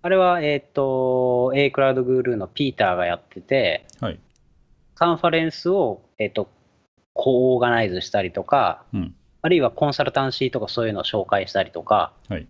[0.00, 4.18] あれは、えっと、A クラウドグルーのピーターがやってて、はい。
[4.98, 6.48] カンファレンスを、えっと、
[7.14, 9.14] こうオーガナイズしたりとか、うん。
[9.42, 12.48] あるいはコンサルタンシーとかそういうのを紹介したりとか、はい。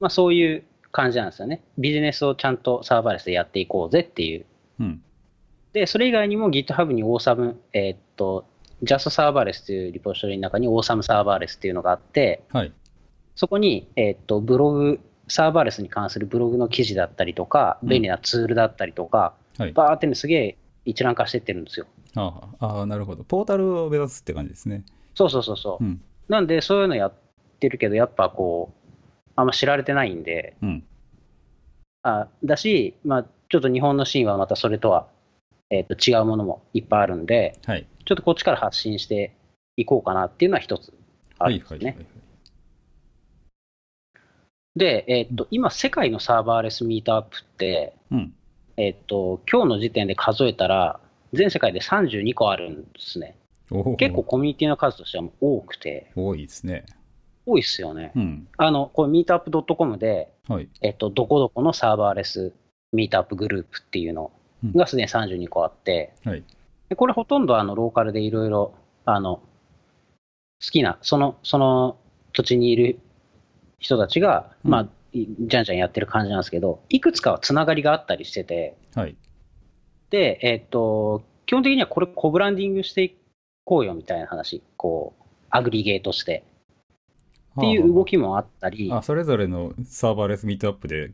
[0.00, 1.62] まあそういう感じなんですよね。
[1.76, 4.46] ビジネスをちゃんとサーバーレスでやっていこうぜっていう。
[4.80, 5.02] うん。
[5.74, 8.46] で、それ以外にも GitHub に Awesome、えーっと、
[8.82, 12.72] Just Serverless というリポジトリの中に Awesome Serverless っていうのがあって、はい。
[13.34, 19.72] そこに、えーっと、ブログ、サーバーレスに関するブログの記事だったりとか、うん便利なツールだったりとか、はい。
[19.72, 21.86] バーってね、すげえ一覧化してってるんですよ。
[22.16, 23.22] ああなるほど。
[23.22, 24.84] ポータルを目指すって感じですね。
[25.14, 25.84] そうそうそうそう。
[25.84, 26.00] うん。
[26.28, 27.12] なんで、そういうのやっ
[27.60, 28.90] てるけど、やっぱこう、
[29.36, 30.84] あんま知られてないんで、うん。
[32.02, 35.08] あだし、まあ、ちょっと日本のシーンはまたそれとは、
[35.70, 37.86] えーっと違うものもいっぱいあるんで、はい。
[38.06, 39.34] ちょっとこっちから発信して
[39.76, 40.94] いこうかなっていうのは一つ
[41.38, 41.58] あはい。
[41.58, 41.90] るんですね。
[41.90, 41.94] はい。
[41.96, 42.06] はい。
[44.76, 48.34] で、えーっと、今、世界のサーバーレスミートアップって、うん。
[48.78, 51.00] えーっと、今日の時点で数えたら、
[51.32, 53.36] 全世界で32個あるんですね。
[53.98, 56.86] 結構コミュニティの数としては多くて、多いですね。
[57.44, 58.12] 多いっすよね。
[58.14, 58.48] うん。
[58.56, 60.68] あの、これ、ミートアップ .com で、はい。
[60.80, 62.52] えーっと、どこどこのサーバーレス
[62.92, 64.30] ミートアップグループっていうの
[64.76, 66.44] がすでに32個あって、はい。
[66.88, 69.42] でこれほとんどあのローカルでいろいろ、あの、好
[70.70, 71.98] きな、その、その
[72.32, 73.00] 土地にいる
[73.80, 74.88] 人たちが、うんまあ、い
[75.40, 79.16] じゃんじゃんやってる感じなんですけど、いくつかはつながりがあったりしてて、はい。
[80.10, 83.16] で、えっと、基本的にはこれコブランディングしてい
[83.64, 86.44] こうよみたいな話、こう、アグリゲートして
[87.58, 91.12] っていう動きもあったり、あ、それぞれのサーバーレスミートアップで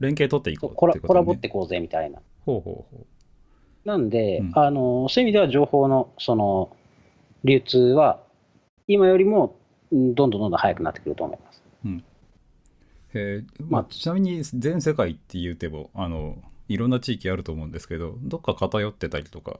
[0.00, 2.20] 連携取っていこうコラコラボってこうぜみたいな。
[2.44, 3.06] ほうほうほ
[3.84, 6.76] なんで、うんあの、そういう意味では情報の、その、
[7.44, 8.20] 流通は、
[8.86, 9.56] 今よりも、
[9.90, 11.62] うんどんどんどんどん早くなってくると思います。
[11.84, 11.88] う。
[11.88, 11.90] へ
[13.14, 16.36] えまあ、ちなみに全世界って言うても、あの、
[16.68, 19.58] いろんな地域あると思うんですけど、どっか偏ってたりとか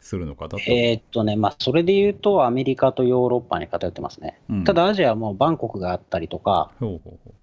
[0.00, 0.58] するのかだと。
[0.70, 4.40] えーっとね、まあ、それで言うと、アメリカとヨーロッパに偏ってますね。
[4.50, 4.64] うん。
[4.64, 6.70] ただ、アジアはもうバンコクがあったりとか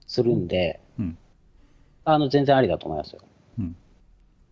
[0.06, 1.18] するんで、うん。
[2.06, 3.22] あの全然ありだと思いますよ。
[3.60, 3.76] うん。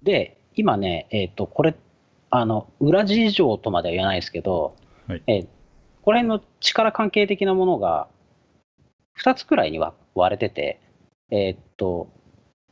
[0.03, 1.75] で、今ね、えーっと、これ、
[2.29, 4.75] あの、裏事情とまでは言わないですけど、
[5.07, 5.23] はい。
[5.27, 5.47] えー
[6.05, 8.07] これの力関係的なものが、
[9.15, 10.79] 2つくらいには割れてて、
[11.31, 12.09] えーっと、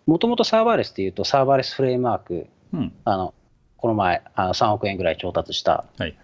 [0.05, 2.77] もともとサーバーレスっていうと、サーバーレスフレームワーク、う。
[2.77, 2.93] うん。
[3.05, 3.33] あの、
[3.77, 6.15] この前、あの3億円ぐらい調達した、はいはい。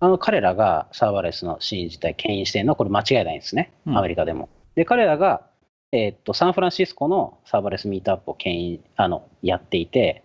[0.00, 4.48] あの彼らがサーバーレスのシーン自体牽引してるのはこれ間違いないんですね、うんアメリカでも。
[4.74, 5.42] で、彼らが、
[5.90, 10.22] えーっと、サンフランシスコのサーバーレスミートアップを牽引、あの、やっていて、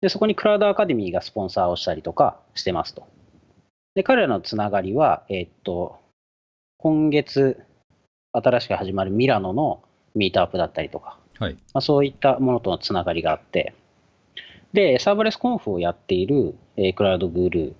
[0.00, 3.06] で、そこにクラウドアカデミーがスポンサーをしたりとかしてますと。
[3.94, 6.00] で、彼らのつながりは、えーっと、
[6.78, 7.62] 今月
[8.32, 9.82] 新しく始まるミラノの
[10.14, 11.54] ミートアップだったりとか、はい。
[11.54, 13.74] まあ、そういったものとのつながりがあって、
[14.72, 17.74] で、サーバーレスコンフをやっている、えークラウドグルー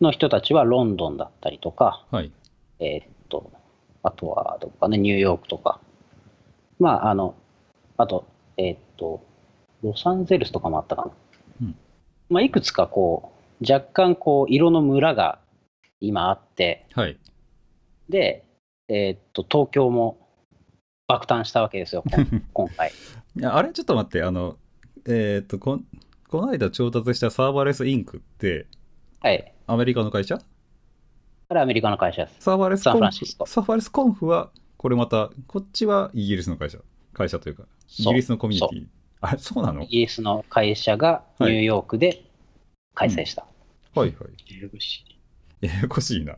[0.00, 2.32] の人たちはロンドンだったりとか、はい。
[2.80, 3.50] えーっと、
[4.02, 5.80] あとはどこかね、ニューヨークとか、
[6.78, 7.34] まあ、あの、
[7.96, 9.22] あと、えーっと、
[9.82, 11.12] ロサンゼルスとかもあったかな。
[11.62, 11.76] うん
[12.30, 15.38] まあ、いくつかこう、若干こう、色の村が
[16.00, 17.18] 今あって、はい。
[18.08, 18.44] で、
[18.88, 20.18] えーっと、東京も
[21.06, 22.02] 爆誕したわけですよ、
[22.52, 22.90] 今回。
[23.36, 24.56] いやあれちょっと待って、あの、
[25.06, 25.84] えっ、とこん、
[26.28, 28.66] この間調達したサーバーレスインクって、
[29.20, 29.52] はい。
[29.66, 30.38] アメリカの会社？
[30.38, 32.36] これアメリカの会社です。
[32.40, 36.78] サーバーレスコンフ、フランシスコサーバーレスコンフは、これまた、こっちはイギリスの会社。
[37.12, 37.64] 会社というか、
[37.98, 38.86] イギリスのコミュニそティ。
[39.20, 39.82] あれ、そうなの？
[39.82, 42.24] イギリスの会社がニューヨークで
[42.94, 43.46] 開催した。
[43.94, 44.54] はいはい。
[44.54, 45.13] ややこしい
[45.66, 46.36] ややこしいな。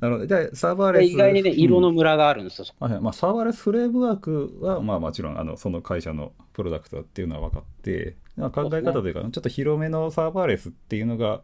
[0.00, 1.08] なので、じゃあサーバーレス。
[1.08, 2.66] で意外にね、うん色のムラがあるんですよ。
[2.80, 11.42] はいはいまあ、サーバーレスフレームワークは、まあ、もちろんあのその会社のプロダクトだっていうのは分かって、まあ、考え方というか、ちょっと広めのサーバーレスっていうのが、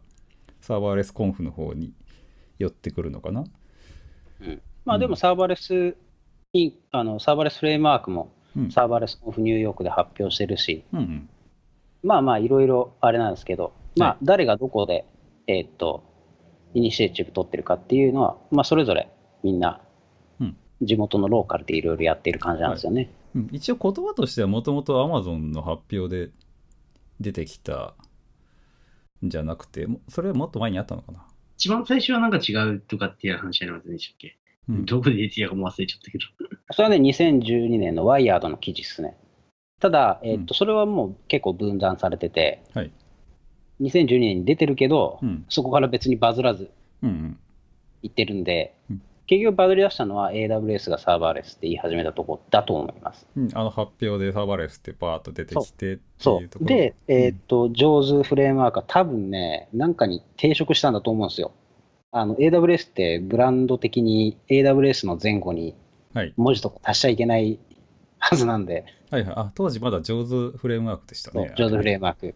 [0.59, 1.93] サーバーレスコンフの方に
[2.59, 3.45] 寄ってくるのかな。
[4.41, 5.95] うんまあでもサーバーレス
[6.53, 8.71] イン、あのサーバーレスフレームワークもうん。
[8.71, 11.29] サーバーレスコンフニューヨークで発表してるし、うんうん。
[12.03, 15.05] まあまあいろいろあれなんですけど、まはあ誰がどこで、
[15.47, 16.03] えーっと、
[16.73, 19.09] イニシエチブ取ってるかっていうのは、まあそれぞれ
[19.43, 19.81] みんな
[20.39, 23.09] うん地元のローカルでいろいろやっている感じなんですよね。
[23.35, 26.31] うん一応言葉としてはもともと Amazon の発表で
[27.19, 27.95] 出てきた
[29.25, 31.25] んじゃなくて、もそれはもっと前にあったのかな？
[31.57, 36.25] 一番最初はなんか違うとかっていう話ありませんでしたっけ、うん、どこで出てたかも忘れちゃったけど。
[36.71, 39.15] それはね、2012年のワイヤードの記事ですね。
[39.79, 42.91] ただ、えーっと、それはもう結構分断されてて、はい。
[43.81, 45.45] 2012年に出てるけど、うん。
[45.49, 46.69] そこから別にバズらず
[47.01, 47.39] うんうん。
[48.03, 53.25] 言ってるんで、うん結局バズり出したのは AWS がサーバーレスって言い始めたとこだと思います。
[53.37, 56.41] うん、あの発表でサーバーレスってバーッと出てきてってそう。
[56.41, 61.53] いうところで、えーっと、JAWS フレームワークは多分ね、なんかに抵触したんだと思うんですよ。
[62.11, 65.75] あの、AWS ってブランド的に AWS の前後に
[66.13, 66.33] はい。
[66.35, 67.57] 文字とか足しちゃいけない
[68.19, 69.33] はずなんで、はいはい。
[69.37, 71.53] あ、当時まだ上手フレームワークでしたね。
[71.57, 72.35] JAWS フレームワーク。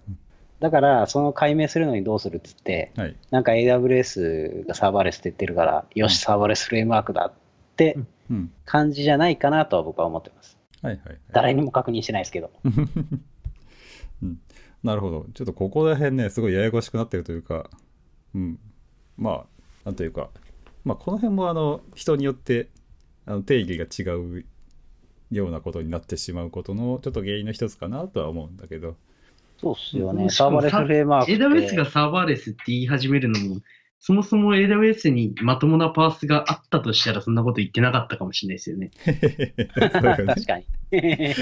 [0.59, 3.15] だから、その解明するのにどうするっつって、はい。
[3.29, 7.33] なんか AWS がサーバーレスって言ってるから、よし、サーバーレスフレームワークだっ
[7.75, 7.97] て
[8.29, 8.51] うん。
[8.65, 10.57] 感じじゃないかなとは僕は思ってます。
[10.81, 11.17] はいはい、はい。
[11.31, 12.51] 誰にも確認してないですけど。
[14.23, 14.39] うん、
[14.83, 15.25] なるほど。
[15.33, 17.69] ちょっとここら辺ね、すごいややこしくなってるというか、
[18.33, 18.59] うん。
[19.17, 19.45] まあ、
[19.85, 20.29] なんというか、
[20.83, 22.69] まあ、この辺もあの、人によって、
[23.25, 24.45] あの定義が違う
[25.31, 28.95] ようなことになってしまうことの、ちょっと原因の一つかなとは思うんだけど。
[29.61, 30.29] そうっすよね。
[30.29, 31.31] サーバーレスフレームワーク。
[31.31, 33.61] AWS がサーバーレスって言い始めるのも、
[33.99, 38.91] そもそも AWS にまともなパースがあったとしたらそんなこと言ってなかったかもしれないですよね。
[39.73, 40.65] 確かに。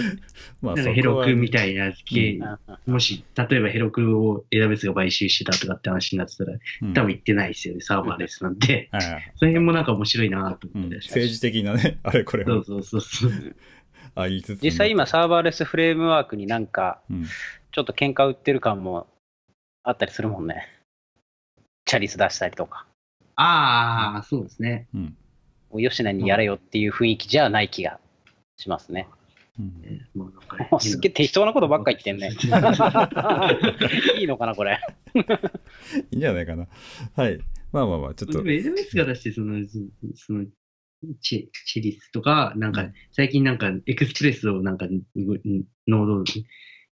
[0.62, 2.40] まあなんかヘロクみいたいな系、
[2.86, 6.60] もし、例えばヘロクを AWS が買収してたとかって話になってたら、な、
[6.94, 8.88] 多分言ってないですよね、サーバーレスなんで。
[8.92, 13.56] はいはいその辺もなんか面白いなとうん思ってらっしゃる政治的なね、 あれこれをそうそうそうそう。
[14.16, 14.64] あ言いつつ。
[14.64, 17.26] 実際今サーバーレスフレームワークになんか、うん、
[17.74, 19.08] ちょっと喧嘩売ってる感も
[19.82, 20.68] あったりするもんね。
[21.86, 22.86] チャリス出したりとか。
[23.36, 24.88] ああ、そうですね。
[24.94, 25.18] うん。
[25.72, 28.00] もう吉野にやれよっていう雰囲気じゃない気が
[28.58, 29.08] しますね。
[29.60, 32.30] うんえーもうなんかもうすっげえ適当なことばっか言ってんね。
[34.20, 34.80] いいのかな、これ。
[35.16, 35.20] い
[36.12, 36.68] いんじゃないかな。
[37.16, 37.40] はい。
[37.72, 38.72] まあまあまあ、ちょっとでも。
[38.76, 39.80] AWS が出して、その、そ
[40.16, 40.46] その、
[41.22, 44.88] チェリスとか、なんかうん、最近なんか、エクスプレスをなんか、
[45.88, 46.24] ノード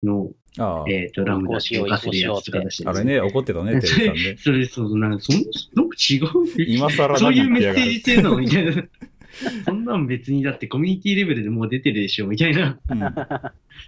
[0.03, 4.37] の、ああ、えっ、と、ラムダって動かせるやつとか出してあれね、怒ってたね、テ それレさんね。
[4.39, 5.37] それ、そう、なんか、そん
[5.75, 6.65] なんか違う？
[6.67, 8.39] 今更そういう何言ってやがるメッセージ性なの？
[8.39, 8.85] みたいな。
[9.65, 12.79] そんなん別にだってコミュニティレベルでもう出てるでしょみたいな。
[12.91, 13.01] うん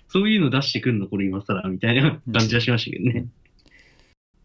[0.08, 3.26] そういうの出してくるのこれ今更みたいな感じはしましたけどね。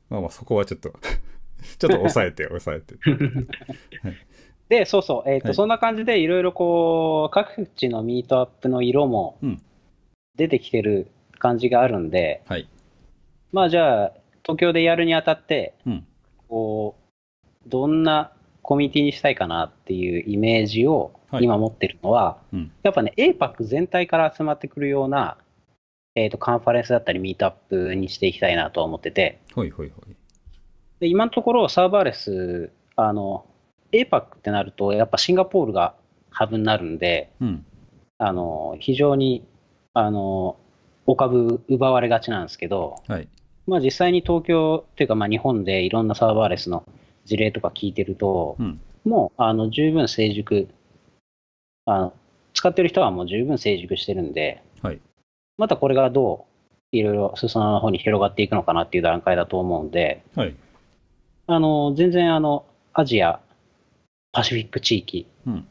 [0.09, 0.93] まあまあ、そこはちょっと、
[1.79, 2.95] ちょっと抑えて、抑えて。
[4.69, 9.61] で、そうそう、えっ、と、はいそんな感じでいろいろこう、各地のミートアップの色もうん
[10.35, 11.07] 出てきてる
[11.39, 12.67] 感じがあるんで、はい。
[13.51, 14.11] まあじゃあ、
[14.43, 16.07] 東京でやるにあたって、うん。
[16.47, 16.95] こ
[17.65, 22.71] う、どんなコミュニティにしたいかなっていうイメージをはい今持ってるのは、うん。
[22.83, 25.37] やっぱね、APAC 全体から集まってくるような、
[26.15, 30.15] えっ、と、カンファレンスだったりミートアップにしていきたいなとは思ってて、ほいほいほい。
[30.99, 33.45] で今のところサーバーレス、あの、
[33.91, 35.95] APAC ってなると、やっぱシンガポールが
[36.29, 37.65] ハブになるんで、うん。
[38.17, 39.45] あの、非常に、
[39.93, 40.57] あの、
[41.05, 43.27] お株奪われがちなんですけど、はい。
[43.67, 46.83] まあ実際に東京っていうか、まあ日本でいろんなサーバーレスの
[47.25, 48.79] 事例とか聞いてると、うん。
[49.03, 50.67] もう、あの、十分成熟、
[51.85, 52.13] あの、
[52.53, 54.99] 使ってる人はもう十分成熟してるんで、はい。
[55.57, 56.45] またこれがど
[56.91, 60.55] う、いろいろ裾野の方に広がっていくのかなっていう段階だと思うんで、はい。
[61.47, 63.39] あの、全然あの、アジア、
[64.31, 65.67] パシフィック地域うん。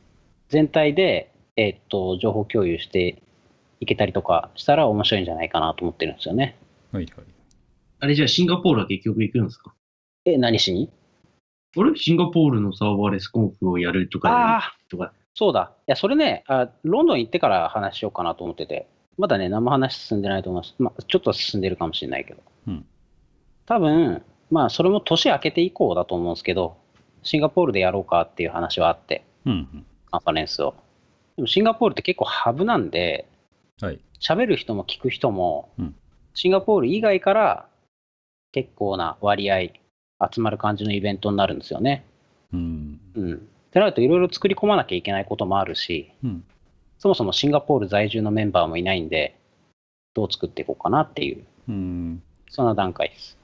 [0.48, 3.22] 全体で、えっと、情報共有して
[3.84, 6.56] いけたりとかしたら面白いんじゃないかなと思ってるんですよね。
[6.92, 7.24] はいはい。
[8.00, 9.72] あれじゃあシンガポールは結局行くんですか？
[10.24, 10.90] え、何しに？
[11.76, 11.96] あれ？
[11.96, 15.72] シンガポールのサーバーレスコンフをやるとかああ、とか、そうだ。
[15.80, 20.74] いや、それねあ、ロンドン行ってから話しようかなと思ってて、まだね、何も話進んでないと思います。
[20.78, 22.42] まあ、ちょっと進んでるかもしれないけど。
[22.68, 22.86] うん
[23.66, 26.76] 多分、まあ、それも年明けて以降だと思うんですけど、
[27.22, 29.86] シンガポールでやろうかっていう話はあって、うんうん。
[30.10, 30.74] カンファレンスを。
[31.36, 33.26] でも、シンガポールって結構ハブなんで、
[33.80, 34.00] はい。
[34.20, 35.94] 喋る人も聞く人も、うん
[36.34, 37.66] シンガポール以外から
[38.52, 39.70] 結構な割合
[40.32, 42.04] 集まる感じのイベントになるんですよね。
[42.52, 43.00] うん。
[43.14, 43.34] うん。
[43.34, 43.36] っ
[43.70, 46.44] てなると、いろいろ作り込まなきゃいけないこともあるし、うん。
[46.98, 49.38] そもそもシンガポール在住のメンバーもいないんで、
[50.14, 52.22] どう作っていこうかなっていう、うん。
[52.48, 53.38] そんな段階です。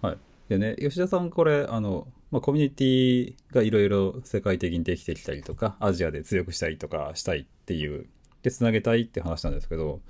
[0.49, 8.07] でね、吉田さん、これ、あの、まあ、コミュニティがいろいろ世界的にできてきたりとか、アジアで強くしたりとかしたいっていう、
[8.43, 10.01] で、つなげたいって話なんですけど、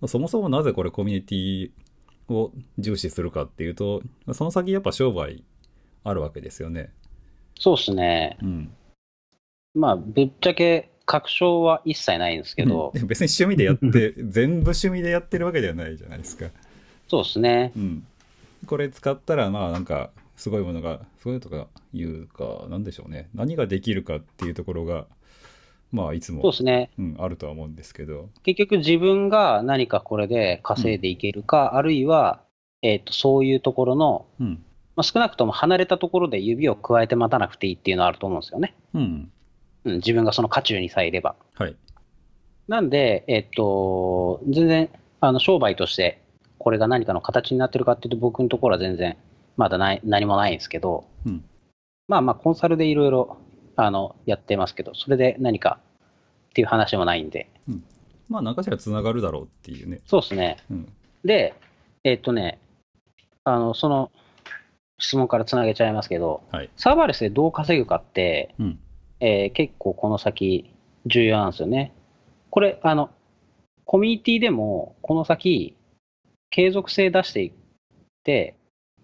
[0.00, 1.70] まあそもそもなぜこれコミュニティ
[2.28, 4.02] を重視するかっていうと、
[4.32, 5.44] その先やっぱ商売
[6.04, 6.92] あるわけですよね。
[7.58, 8.38] そうですね。
[8.42, 8.72] うん。
[9.74, 16.50] まあ、ぶっちゃけ確証は一切ないんですけど、うん別に趣味でやって、 全部趣味でやってるわけではないじゃないですか。
[17.08, 17.72] そうですね。
[17.76, 18.06] うん。
[18.66, 23.28] これ使ったら、まあなんか、すごいものが、すごいとかいうか、なんでしょうね。
[23.34, 25.06] 何ができるかっていうところが、
[25.92, 26.90] まあいつも、そうですね。
[26.98, 28.30] うん、あるとは思うんですけど。
[28.42, 32.40] 結局自分が何かこれで稼いでいけるか、あるいは、
[32.80, 34.64] えっとそういうところの、うん。
[34.94, 38.74] まあ、少なくとも離れたところで指を加えて待たなくていいっていうのはあると思うんですよね。
[38.94, 39.30] うん。
[39.84, 41.34] うん、自分がその渦中にさえいれば。
[41.54, 41.76] はい。
[42.68, 44.90] なんで、えっと、全然、
[45.20, 46.22] あの、商売として、
[46.58, 49.16] これが何かの形になってるかっていうと、僕のところは全然、
[49.56, 51.44] まだない、何もないんですけど、うん。
[52.08, 53.36] まあまあ、コンサルでいろいろ、
[53.76, 55.78] あの、やってますけど、それで何か
[56.50, 57.48] っていう話もないんで、
[58.28, 60.00] まあ何かしら繋がるだろうっていうね。
[60.06, 60.56] そうですね。
[60.70, 60.92] うん。
[61.24, 61.54] で、
[62.04, 62.58] えっとね、
[63.44, 64.10] あの、その、
[64.98, 66.70] 質問からつなげちゃいますけど、はい。
[66.76, 68.78] サーバーレスでどう稼ぐかって、うん。
[69.20, 70.72] えー結構この先
[71.06, 71.92] 重要なんですよね。
[72.50, 73.10] これ、あの、
[73.84, 75.76] コミュニティでもこの先
[76.50, 77.52] 継続性出していっ
[78.24, 78.56] て、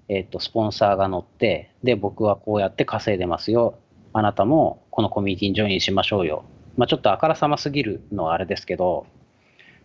[0.09, 3.79] えっ、と、スポンサーが乗って、で、僕はこうやって稼いでますよ。
[4.19, 6.45] あなたもこのコミュニティにジョインしましょうよ。
[6.77, 9.07] まあちょっとあからさますぎるのはあれですけど、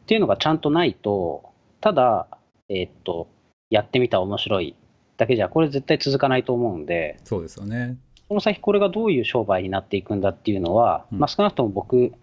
[0.02, 2.28] っていうのがちゃんとないと、ただ、
[2.68, 3.28] えっ、と、
[3.70, 4.76] やってみたら面白い
[5.18, 7.98] だけじゃ、これ絶対続かないと思うんで、そうですよね。
[8.28, 12.14] この先これがどういう商売になっていくんだっていうのは、うんまあ、少なくとも僕、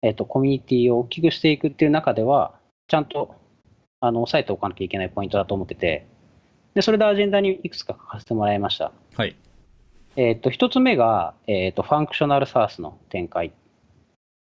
[0.00, 2.54] えっとコミュニティを大きくしていくっていう中では、
[2.88, 3.34] ちゃんと
[4.00, 6.06] あの押さえておかなきゃいけないポイントだと思ってて、
[6.74, 8.92] でそれでアジェンダにいくつか書かせてもらいました。
[9.14, 9.36] はい。
[10.16, 13.50] えっと一つ目が、えっと Functional SaaS の展開っ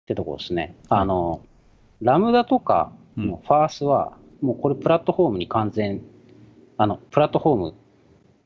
[0.07, 0.77] てところですね。
[0.89, 1.41] はいあの
[2.01, 6.03] Lambda とかうんの FaaS は、もうこれプラットフォームに完全、
[6.77, 7.75] あのプラットフォーム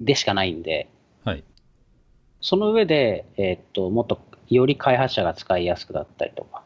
[0.01, 0.91] でしかないんで、
[1.25, 1.45] はい。
[2.41, 6.63] その上で、えーっと、もっとより開発者が使いやすくなったりとか、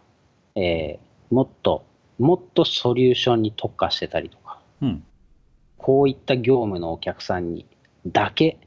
[0.56, 1.84] えーもっと、
[2.18, 5.04] もっとソリューションに特化してたりとか、うん。
[5.78, 7.66] こういった業務のお客さんに
[8.04, 8.58] だけ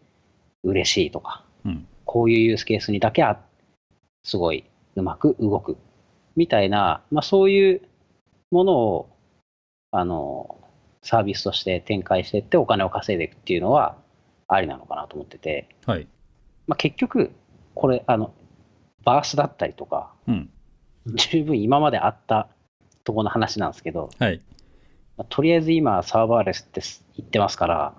[0.63, 1.42] 嬉しいとか、うん。
[2.05, 3.39] こういうユースケースにだけあ
[4.23, 5.77] すごいうまく動く
[6.35, 7.81] みたいな、まあ、そういう
[8.51, 9.09] ものを
[9.91, 10.57] あの
[11.01, 13.97] サービスとして展開していってお金を稼いでいくっていうのは
[14.47, 16.07] ありなのかなと思ってて、はい。
[16.67, 17.31] まあ、結局、
[17.75, 18.33] これあの、
[19.03, 20.49] バースだったりとか、うん。
[21.05, 22.47] 十分今まであった
[23.03, 24.41] ところの話なんですけど、はい。
[25.17, 26.81] まあとりあえず今、サーバーレスって
[27.17, 27.93] 言ってますから、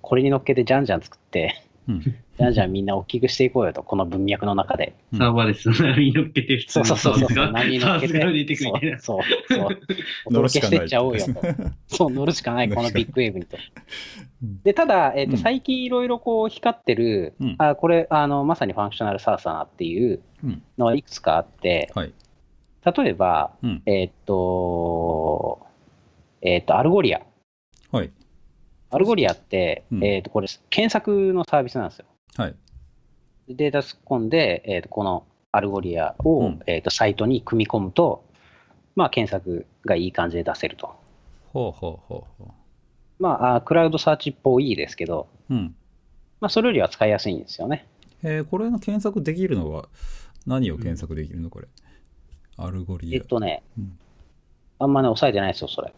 [0.00, 2.00] これに乗っけてじゃんじゃん作って、うん。
[2.00, 4.94] じゃんじゃんみんな大きくしていこうよと、この文脈の中で。
[5.12, 8.56] うんサーバーレスの波に乗っけて、普通そうのそうそうそう、サ何に乗っけて。
[8.56, 9.78] そうそうそう、
[10.26, 11.32] お 乗るしかない届けしてっちゃおうよと。
[11.86, 13.56] そう、乗るしかない、このビッグウェーブにと。
[14.64, 20.62] で、ただ、えっ、と、うん最近いろいろこう光ってる、うんあ、これ、あの、まさにファンクショナルサーサーっていううん。
[20.78, 22.12] のがいくつかあって、はい。
[22.84, 23.82] 例えば、うん。
[23.86, 25.66] えーっと、
[26.42, 27.22] えーっと、アルゴリア。
[28.96, 29.02] はい。
[29.02, 32.06] アルゴリアって、うんえーっと、これ、検索のサービスなんですよ。
[32.36, 32.54] はい。
[33.48, 38.24] データ突っ込んで、えーっと、この Algolia を、うんえーっと、サイトに組み込むと、
[38.94, 40.94] まあ、検索がいい感じで出せると。
[41.52, 42.54] ほうほうほうほ
[43.18, 45.54] まあ、あクラウドサーチっぽいですけど、う。
[45.54, 45.74] うん。
[46.40, 47.86] まあ、それよりは使いやすいんですよね。
[48.22, 49.88] えー、これの検索できるのは、
[50.46, 51.68] 何を検索できるのこれ？
[52.56, 53.16] Algolia。
[53.16, 53.98] えっとね、うん
[54.78, 55.92] あんまね、押さえてないですよ、それ。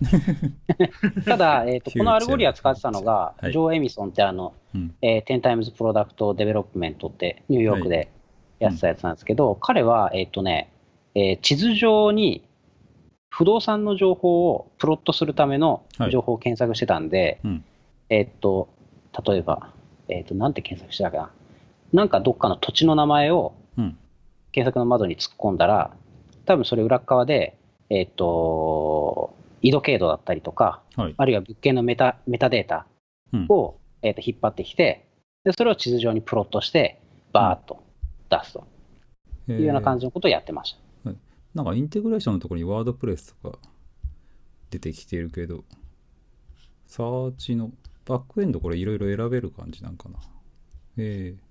[1.24, 4.94] ただ、えっと、 この Algolia 使ってたのが、はい Joe Emison ってあの、うん。
[5.02, 8.10] えー、10 times Product Development ってニューヨークで
[8.60, 10.70] やってたやつなんですけど、彼は、えっ、とね、
[11.14, 12.44] えー地図上に
[13.30, 17.64] 不動産の情報をプロットするためのはい情報を検索してたんで、うん。
[18.10, 18.68] えっ、と、
[19.26, 19.70] 例えば、
[20.08, 21.30] えっ、と、なんて検索してたかな。
[21.92, 23.98] なんかどっかの土地の名前をうん。
[24.52, 25.90] 検索の窓に突っ込んだら、
[26.46, 27.57] 多分それ裏っ側で、
[27.90, 31.14] えっ、と、緯度経度だったりとか、はい。
[31.16, 32.86] あるいは物件のメタメタデータ
[33.32, 35.08] うんを、えー、と引っ張ってきて
[35.44, 37.00] で、それを地図上にプロットして、
[37.32, 37.82] バーっと
[38.30, 38.66] 出すと
[39.48, 41.12] いうような感じのことをやってました。
[41.54, 43.58] なんかインテグレーションのところにワードプレスとか
[44.70, 45.64] 出てきてるけど、
[46.86, 47.72] サーチの
[48.04, 50.18] バックエンドこれいろいろ選べる感じなんかな。
[50.98, 51.48] ええ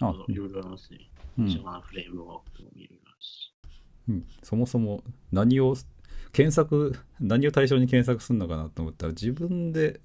[0.00, 0.98] あ、いろいろありますね。
[1.38, 3.03] うんフレームワークもいろいろあるし。
[4.08, 5.02] うん、そもそも
[5.32, 5.76] 何を
[6.32, 10.00] 検索何を対象に検索するのかなと思ったら自分で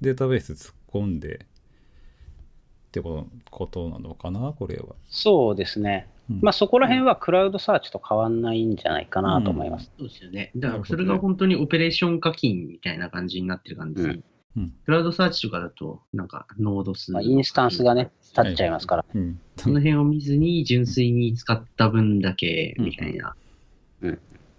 [0.00, 4.94] データベース突っ込んでってことことなのかなこれは。
[5.08, 6.08] そうですね。
[6.30, 9.92] うんまあそこら辺はクラウドサーチと変わんないんじゃないかなと思います。
[9.98, 10.52] そうですよね。
[10.56, 14.08] だからそれが本当にオペレーション課金みたいな感じになってる感じです。
[14.08, 14.24] うん
[14.56, 17.12] うんクラウドサーチとかだと、なんかノード数。
[17.12, 19.04] まあ、インスタンスがね、立っちゃいますから。
[19.14, 23.34] うん、その辺を見ずに純粋に使った分だけみたいな。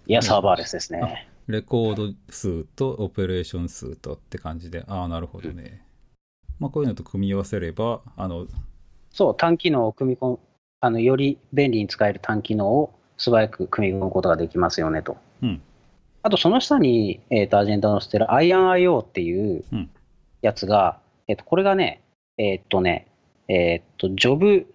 [0.06, 1.28] いや、サーバーレスですね。
[1.48, 5.84] レコード数とオペレーション数とって感じでああなるほどね。
[6.58, 8.46] まあこういうのと組み合わせればあの
[9.10, 10.38] そう、単機能を組み込む、
[10.80, 15.16] あのより便利に使える単機能を素早く組み込むことができますよねと。
[15.42, 15.62] うん
[16.26, 19.90] あと、その下に、えー、とアジェンダを載せてる IONIO っていううん。
[20.42, 20.98] やつが、
[21.28, 22.02] えー、とこれがね、
[22.36, 23.06] えっ、とね、
[23.48, 24.66] えっ、と、ジョブ、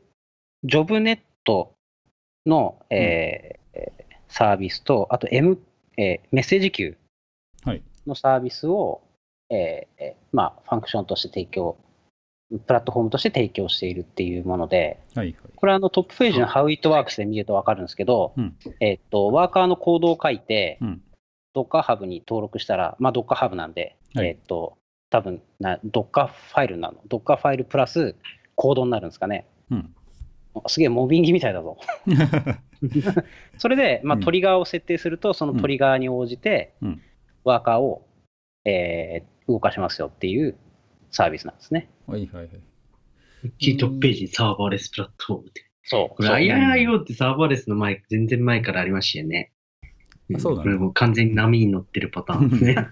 [0.64, 1.74] ジョブネット
[2.46, 4.02] の、えーえー
[4.34, 5.60] サービスと、あと M、
[5.98, 6.72] えーメッセージ
[7.74, 7.82] い。
[8.08, 9.02] のサービスを、
[9.50, 11.76] えーえーまあ、ファンクションとして提供、
[12.66, 15.52] プラットフォームとして提供しているっていうもので、はいはい。
[15.54, 18.56] これはあのトップページの How It Works で見ると分かるんですけど、うん。
[18.80, 21.02] えっと、ワーカーのコードを書いて、うん。
[21.56, 24.78] Docker Hub に登録したら、まあ、Docker Hub なんで、はいえっと、
[25.10, 28.16] 多分な Docker ファイルなの？Docker ファイルプラス
[28.56, 29.46] コードになるんですかね？
[29.70, 29.96] うん。
[30.68, 31.78] すげえモビンギみたいだぞ。
[33.58, 37.02] それで、まあ、うんトリガーを設定すると、そのトリガーに応じてうん、
[37.44, 38.06] ワーカーを、
[38.66, 40.56] えー動かしますよっていう
[41.10, 41.90] サービスなんですね。
[42.06, 42.50] はいはいはい。
[43.58, 45.66] キートップページにサーバーレスプラットフォームって。
[45.84, 46.16] そう。
[46.16, 49.52] これそう IIO ってサーバーレスの前、全然前からありましたよね。
[50.36, 52.76] あそうだこれもう完全に波に乗ってるパターンですね。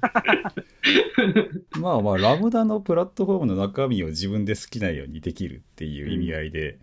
[1.79, 6.79] まあまあ、ラムダのプラットフォームの中身を自分で好きなようにできるっていう意味合いで、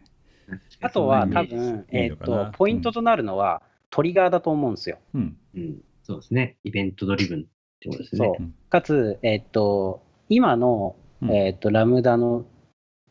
[0.81, 4.99] あとはそんなイメージ多分、いいえっと、ポイントとなるのは、トリガーだと思うんですよ。
[5.15, 5.37] うん。
[5.55, 6.57] うん、そうですね。
[6.65, 7.43] イベントドリブンっ
[7.81, 8.27] てことですね。
[8.27, 12.45] そううんかつ、えっと、今の、うんえっと、ラムダの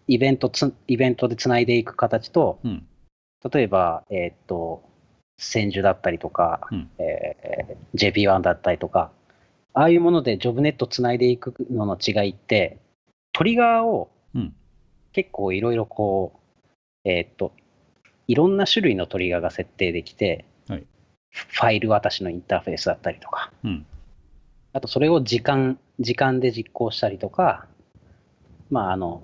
[0.08, 2.88] イベントつ、イベントでつないでいく形と、うん。
[3.52, 4.84] 例えば、えっと、
[5.38, 9.12] 千住だったりとか、うんえー JP1 だったりとか、
[9.74, 12.78] ああいうものでジョブネットつないでいくのの違いって、
[13.32, 14.54] トリガーをうん。
[15.14, 16.34] 結構いろいろこ
[17.06, 17.54] う、えっと、
[18.28, 20.84] いろんな種類のトリガーが設定できて、はい
[21.32, 23.86] ファイル渡しのインターフェースだったりとか、うん。
[24.72, 27.68] あとそれを時間、時間で実行したりとか、
[28.70, 29.22] まああの、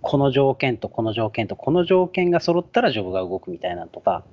[0.00, 4.24] この条件とこの条件とこの条件が揃ったらジョブが動くみたいなのとか、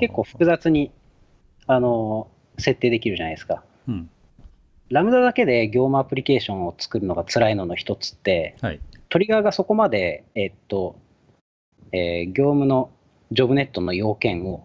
[0.00, 0.92] 結構複雑に、
[1.66, 3.64] あの、設定できるじゃないですか。
[3.88, 4.10] うん。
[4.88, 8.80] ラムダだけで業務アプリケーションを作るのが辛いのの一つって、はい。
[9.08, 10.96] トリガーがそこまで、えっと、
[11.92, 12.90] えー業務の
[13.32, 14.62] ジョブネットの要件を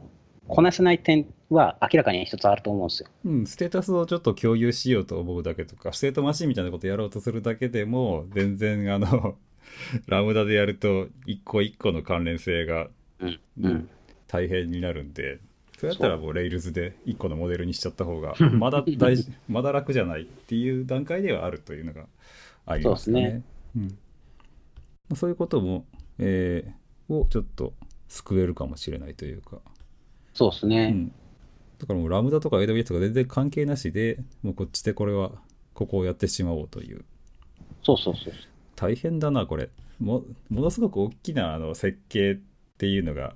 [0.47, 3.10] こなせない点は明らかに一つあると思うんですよ。
[3.26, 9.36] うん、ステータスをちょっと共有しようと思うだけとか、ステートマシンみたいなことやろうとするだけでも、全然あの、
[10.08, 12.89] ラムダでやると、一個一個の関連性が
[13.20, 13.39] うん。
[13.62, 13.89] うん
[14.32, 15.40] 大変になるんで、
[15.78, 22.08] それやったらもうレイルズで一個のモデルにしちゃった方が、 まだ大事、まだ楽じゃないっていう段階ではあるというのが
[22.66, 23.44] ありますね。
[23.74, 23.98] そうですうん
[25.10, 25.86] まあそういうことも、
[26.20, 26.82] えー
[27.14, 27.74] をちょっと
[28.08, 29.60] 救えるかもしれないというか。
[30.34, 30.92] そうですね。
[30.94, 31.08] うん、
[31.78, 35.32] だからもうラムダとか AWS とか全然関係なしでもうこっちでこれは
[35.74, 37.04] ここをやってしまおうという
[37.84, 38.34] そうそうそう。
[38.76, 39.70] 大変だなこれ
[40.00, 42.40] もものすごく大きなあの設計っ
[42.78, 43.36] ていうのが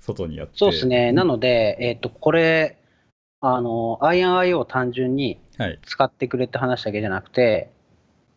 [0.00, 0.52] 外にあって。
[0.56, 1.12] そうですね。
[1.12, 2.78] なので、えっ、と、これ、
[3.40, 5.78] あの、INIO を単純にはい。
[5.84, 7.70] 使ってくれって話だけじゃなくて、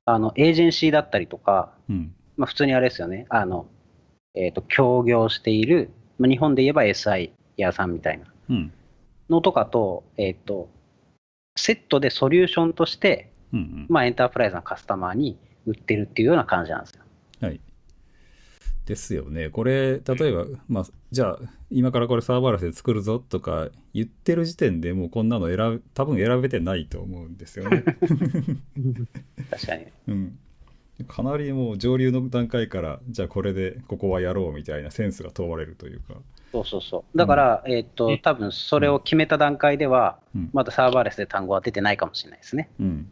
[0.05, 2.14] あの、エージェンシーだったりとか、うん。
[2.36, 3.26] まあ、普通にあれですよね。
[3.30, 3.66] あの、
[4.36, 8.26] えっ、と、協業している、まあ、日本で言えば SI 屋さんみたいな。
[8.49, 8.74] うん。
[9.30, 10.70] のとかと、えっ、と、
[11.55, 13.86] セットでソリューションとして、うんうん。
[13.88, 17.03] まあ、エンタープライズのカスタマーに売ってるっていうような感じなんですよ。
[18.84, 19.49] はいですよね。
[19.49, 21.39] これ例えば、まあ、じゃあ
[21.71, 27.84] 今からこれサーバーレスで作るぞとか言ってる時点でもうこんなの選ぶ多分選べてないと思うんですよね。
[29.49, 29.86] 確かに。
[30.07, 30.38] うん、
[31.07, 36.15] かなりもう上流の段階からじゃあこれでここはやろうみたいなセンスが問われるというか、
[36.51, 37.17] そうそうそう。
[37.17, 40.49] だから、えっとえ、多分それを決めた段階では、うん。
[40.53, 42.69] まだサーバーレスで単語は出てないかもしれないですね。
[42.79, 43.11] うん。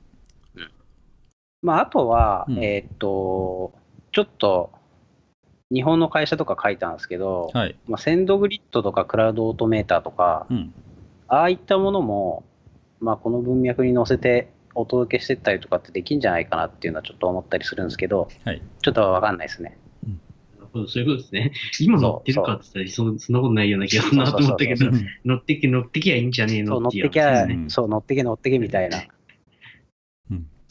[1.63, 2.63] まあ、あとは、うん。
[2.63, 3.73] えっと、
[4.11, 4.71] ちょっと、
[5.71, 10.73] 日本の会社とか書いたんですけど、はいまあ、センドグリッドとかクラウドオートメーターとか、うん
[11.33, 12.43] ああいったものも、
[12.99, 19.77] まあ、この文脈に載せてお届けしてったりとかってできんじゃないかなっていうのはちょっと思ったりするんですけど、はいちょっとわかんないですね。
[20.57, 21.53] なるほどそういうことですね。
[21.79, 24.91] 今乗ってるかって言ったらそ、そんなことないような気がするなと思ったけど
[25.23, 26.99] 乗ってき、乗ってきゃいいんじゃねえのって
[27.69, 28.97] そう、乗ってけ乗ってけみたいな。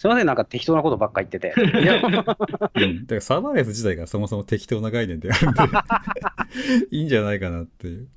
[0.00, 1.52] うんすいません、なんか適当なことばっか言ってて。
[1.58, 2.00] いや。
[2.00, 2.06] うん。
[2.06, 5.60] だからサーバーレス自体がそもそも適当な概念であるんで。
[6.96, 8.08] いいんじゃないかなっていう。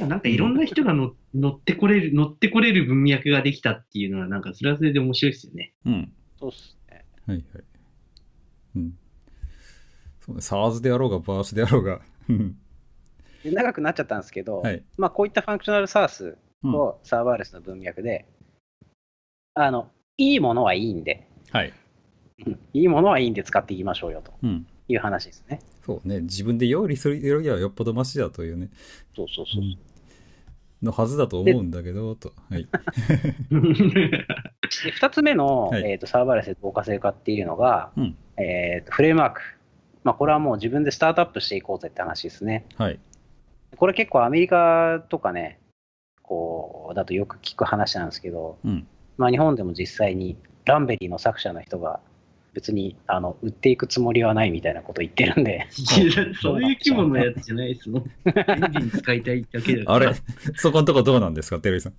[0.00, 5.72] なんかいろんな人が乗乗ってこれる、乗ってこれる文脈ができたっていうのは、なんかそれはそれで面白いですよね。
[5.84, 6.12] うん。
[6.40, 7.04] そうっすね。
[7.26, 7.64] はいはい。
[8.74, 8.98] うん。
[10.18, 10.40] そうね。
[10.40, 12.00] SaaS であろうが BaaS であろうが。
[13.44, 14.82] 長くなっちゃったんですけど、はい。
[14.96, 16.72] まあ、こういった functional SaaS うん。
[16.72, 18.26] とサーバーレスの文脈で、
[19.54, 21.72] あの、いいものはいいんで、はい。
[22.46, 22.58] うん。
[22.72, 24.32] いいものはいいんで使っていきましょうよと。
[24.42, 24.66] うん。
[24.88, 25.60] いう話ですね。
[25.84, 26.20] そうね。
[26.20, 28.70] 自分で用意するよりはよっぽどマシだというね。
[29.14, 29.62] そうそうそう。
[30.82, 32.32] のはずだと思うんだけどと。
[32.50, 32.68] はい。
[33.50, 34.24] で
[35.00, 35.90] 2つ目の、はい。
[35.90, 38.16] えーとサーバーレスで動化性化っていうのが、うん。
[38.36, 39.40] えーとフレームワーク。
[40.04, 42.64] まあ、これはもう自分でスタートアップしていこうぜって話ですね。
[42.76, 43.00] はい。
[43.76, 45.58] これ結構アメリカとかね、
[46.22, 48.86] こう、だとよく聞く話なんですけど、うん。
[49.16, 50.38] まあ日本でも実際に
[50.68, 52.00] ランベリーの作者の人が
[52.54, 58.04] 別にあの売っていくつもりはないみたいなこと言ってるんで、 そういう規模のやつじゃないですもん。
[58.24, 60.08] 便利に使いたいだけだから。
[60.08, 60.16] あれ？
[60.54, 61.58] そこのとこどうなんですか？
[61.58, 61.92] テレビさん。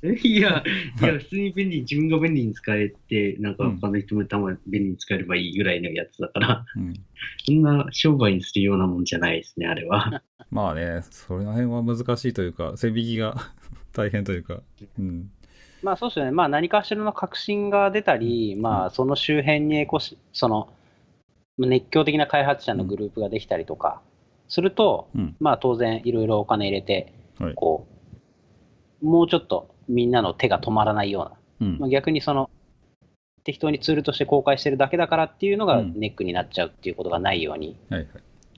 [0.22, 0.62] いや、
[1.02, 6.94] いや、普通に便利に、自分が便利に使えて、なんか他の人もたまに便利に使えればいいぐらいのやつだから、うん。
[7.44, 10.22] そんな商売にするようなもんじゃないですね、あれは。
[10.50, 13.34] まあねその辺は難しいというか線引きが
[13.92, 14.62] 大変というか。
[14.98, 15.30] うん
[15.82, 20.68] まあそうですよね、まあ何かしらの革新が出たり、まあその周辺にこし、その
[21.58, 24.00] 熱狂的な開発者のグループができたりとか
[24.48, 25.36] すると、うん。
[25.40, 27.54] まあ当然いろいろお金入れて、はい。
[27.54, 27.86] こ
[29.02, 31.78] う、もうちょっとみんなの手が止まらないような、うん。
[31.78, 32.50] まあ、逆にその、
[33.44, 35.94] 適当にツールとして公開してるだけだからっていうのがうん。
[35.98, 38.08] ネックになっちゃうっていうことがないようにはいはい。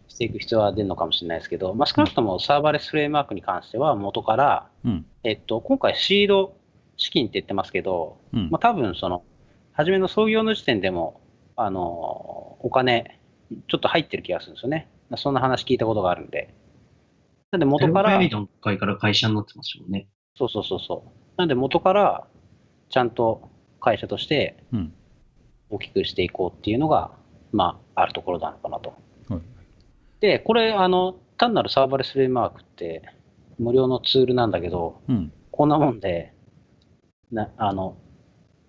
[0.09, 5.07] していく必要は出るのかもしれないですけど、まあ、少なくともサーバーレスフレームワークに関しては元から、うん。
[5.23, 6.55] えっと、今回シード
[7.01, 9.25] 資金って言ってますけど、うんまあ、多分その、
[9.73, 11.21] 初めの創業の時点でも、
[11.57, 11.81] あの、
[12.61, 13.19] お金、
[13.69, 14.89] ちょっと入ってる気がするんですよね。
[15.17, 16.55] そんな話聞いたことがあるんで。
[17.51, 20.09] なんで元から、の会から会社になってましたもんね。
[20.37, 21.11] そうそうそうそう。
[21.37, 22.27] なんで元から、
[22.91, 23.49] ちゃんと
[23.81, 24.93] 会社としてうん
[25.71, 27.13] 大きくしていこうっていうのが、
[27.53, 28.95] まあ、あるところなのかなと。
[29.29, 29.41] はい
[30.21, 33.03] で、これ、あの、単なるサーバーレスフレームワークって、
[33.59, 36.33] 無料のツールなんだけど、うんこんなもんで、
[37.33, 37.97] なあの、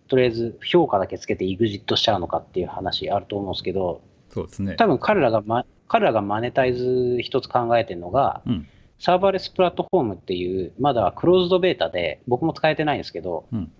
[0.07, 4.75] とりあえず評価だけつけて EXIT しちゃうのかっていう話あると思うんですけど、そうですね。
[4.75, 8.67] 多分彼らが、ま、彼らがマネタイズ一つ考えてるのが、うん。
[8.99, 13.71] サーバーレスプラットフォームっていう、まだクローズドベータで、僕も使えてないんですけど、うん。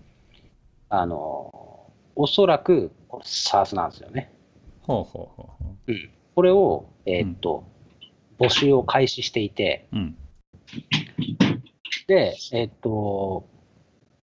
[0.88, 2.90] あの、おそらく、
[3.24, 4.32] SARS なんですよね。
[4.82, 5.76] ほうほうほうほ
[6.34, 7.64] これを、えーっと、
[8.38, 10.16] 募集を開始していて、ううん。
[12.08, 13.46] で、えーっと、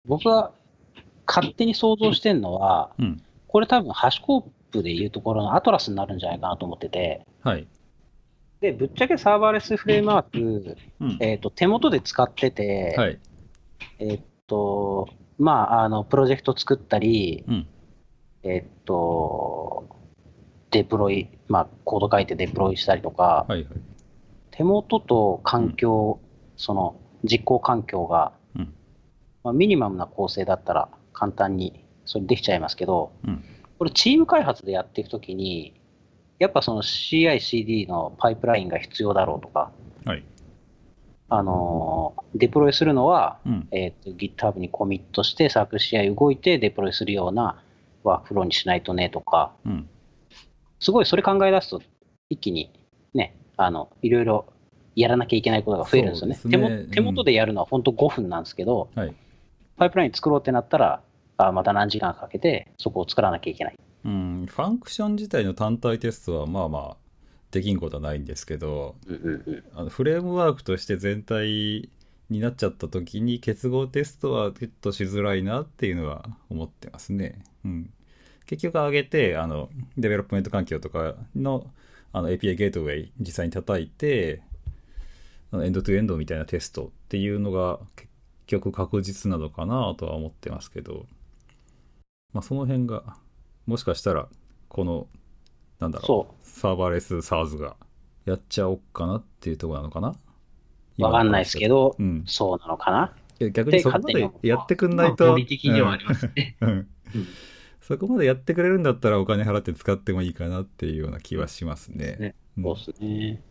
[0.07, 0.53] 僕が
[1.27, 3.23] 勝手に想像してるのは、うん。
[3.49, 7.67] これ多分ハシコープでいうところのアトラスになるんじゃないかなと思ってて、はい。
[8.61, 11.19] で、ぶっちゃけサーバーレスフレームワーク、うん。
[11.21, 13.19] えーっと、手元で使ってて、はい。
[13.99, 17.67] えーっと、まあ、あの、プロジェクト作ったり、うん。
[18.43, 19.89] えーっと、
[20.71, 23.73] デプロイ、まあ、コード書いてデプロイしたりとか、はいはい。
[24.51, 26.21] 手元と環境、
[26.57, 28.44] その実行環境が、うん
[29.45, 33.45] まあ、ミニマムな構成だったら簡単にそれできちゃいますけど、うん。
[33.79, 35.75] これチーム開発でやっていくときに、
[36.39, 39.71] やっぱその CI/CD のパイプラインが必要だろうとか、
[40.05, 40.25] はい。
[41.29, 43.69] あのーデプロイするのは、うん。
[43.71, 47.63] えーと GitHub にコミットしてサークル CI 動いてデプロイするような
[48.03, 49.89] ワークフローにしないとねとか、うん。
[50.81, 51.83] すごいそれ考え出すと、
[52.29, 52.71] 一気に
[53.15, 54.47] ね、あの、いろいろ
[54.97, 56.35] やらなきゃいけないことが増えるんですよね。
[56.35, 56.51] ね。
[56.51, 59.15] 手も手元でやるのは本当5分なんですけど、はい
[59.77, 61.03] パイプライン作ろうってなったら、
[61.37, 63.79] あまた何時間かけてそこを作らなきゃいけない。
[64.05, 66.97] うんファンクション自体の単体テストはまあまあ
[67.51, 71.89] できんことはないんですけどうんうんうんあのフレームワークとして全体
[72.31, 77.43] になっちゃった時に結合テストはちょっとしづらいなっていうのは思ってますね。
[77.64, 77.91] うん、
[78.47, 79.68] 結局上げて、あの、
[79.99, 81.66] development 環境とかの
[82.12, 84.43] あの API ゲートウェイ実際に叩いて、
[85.53, 88.09] end to end みたいなテストっていうのが結
[88.47, 91.07] 局確実なのかなとは思ってますけど、
[92.33, 93.17] まあその辺が、
[93.67, 94.29] もしかしたら、
[94.69, 95.07] この、
[95.79, 96.07] なんだろう、
[96.45, 97.77] そサーバーレス SARS が
[98.25, 100.15] やっちゃおっかなっていうところなのかな？
[100.99, 101.03] う。
[101.03, 102.25] わかんないですけど、うん。
[102.27, 103.15] そうなのかな？
[103.41, 105.25] いや逆にそこまでやってくんないと。
[105.25, 106.57] まあ合理的ではありますね。
[106.61, 106.69] うん。
[106.69, 106.89] うんうん
[107.87, 112.17] そこまでやってくれるんだったらお金払って使ってもいいかなっていうような気はしますね。
[112.19, 113.43] ねうんそうですね。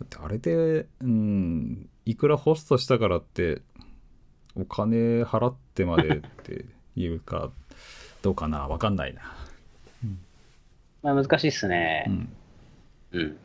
[0.00, 3.60] だってあれで、うん、いくらホストしたからって、
[4.58, 6.64] お金払ってまでって
[6.96, 7.50] いうか、
[8.22, 8.66] どうかな？
[8.66, 9.20] わかんないな。
[11.02, 12.10] まあ、難しいっすねう。
[12.10, 12.28] ん。
[13.12, 13.36] うん。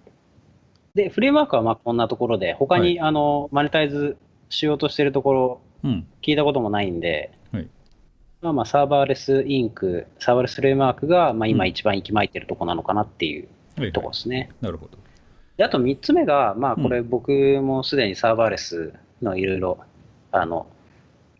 [0.95, 4.17] で、フレームワークはまあこんなところで、他に、はあのマネタイズ
[4.49, 6.07] しようとしてるところ、うん。
[6.21, 7.67] 聞いたこともないんで、はい
[8.41, 13.47] まあまあ Serverless Inc、Serverless Framework が、まあ、今うん一番息巻いてるとこなのかなっていう
[13.77, 14.07] はい、とはい。
[14.07, 14.49] こですね。
[14.61, 14.97] なるほど。
[15.57, 19.77] であと3つ目が、まあ、これ僕もすでにサーバーレスのいろいろ、
[20.31, 20.65] あの、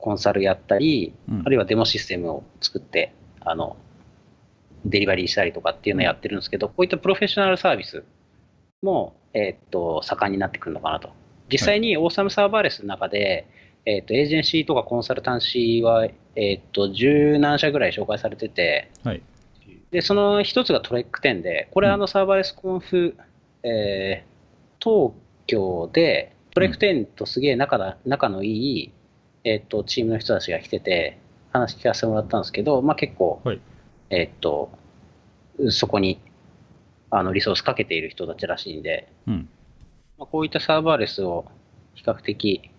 [0.04, 3.78] コンサルやったり、うんあるいはデモシステムを作って、あの、
[4.84, 8.04] デリバリーしたりとかっていうのをやってるんですけど、こういったプロフェッショナルサービス
[8.82, 11.10] も、えーっと、盛んになってくるのかなと。
[11.49, 13.47] 実際に Awesome Serverless の中で、
[13.86, 19.22] えーっと、エージェンシーとかコンサルタンシーは、えーっと、十何社ぐらい紹介されてて、はい。
[19.91, 23.16] で、その一つが Trek10 で、これうんあの ServerlessConf、
[23.64, 24.34] えー
[24.84, 25.14] 東
[25.47, 28.91] 京で Trek10 とすげえ仲だ仲のいい、
[29.44, 31.18] えーっとチームの人たちが来てて、
[31.52, 33.60] 話聞かせてもらったんですけど、まあ、結構、はい
[34.10, 34.72] えーっと
[35.70, 36.20] そこに
[37.12, 39.50] あのリソースかけている人たちらしいんで、うん。
[40.18, 41.46] まあ、こういったサーバーレスを
[41.94, 42.70] 比較的、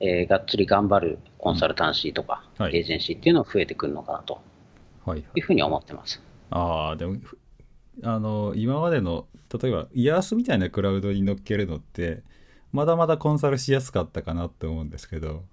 [0.00, 4.40] えーがっつり頑張るコンサルタンシーとか、はいエージェンシーっていうのが増えてくるのかなと
[5.04, 5.20] はい。
[5.20, 6.22] いうふうに思ってます。
[6.50, 7.38] ああ、でも、ふ
[8.02, 9.26] あの、今までの、
[9.60, 12.22] 例えば、イヤースみたいなクラウドに乗っけるのって、
[12.72, 15.44] まだまだコンサルしやすかったかなって思うんですけど、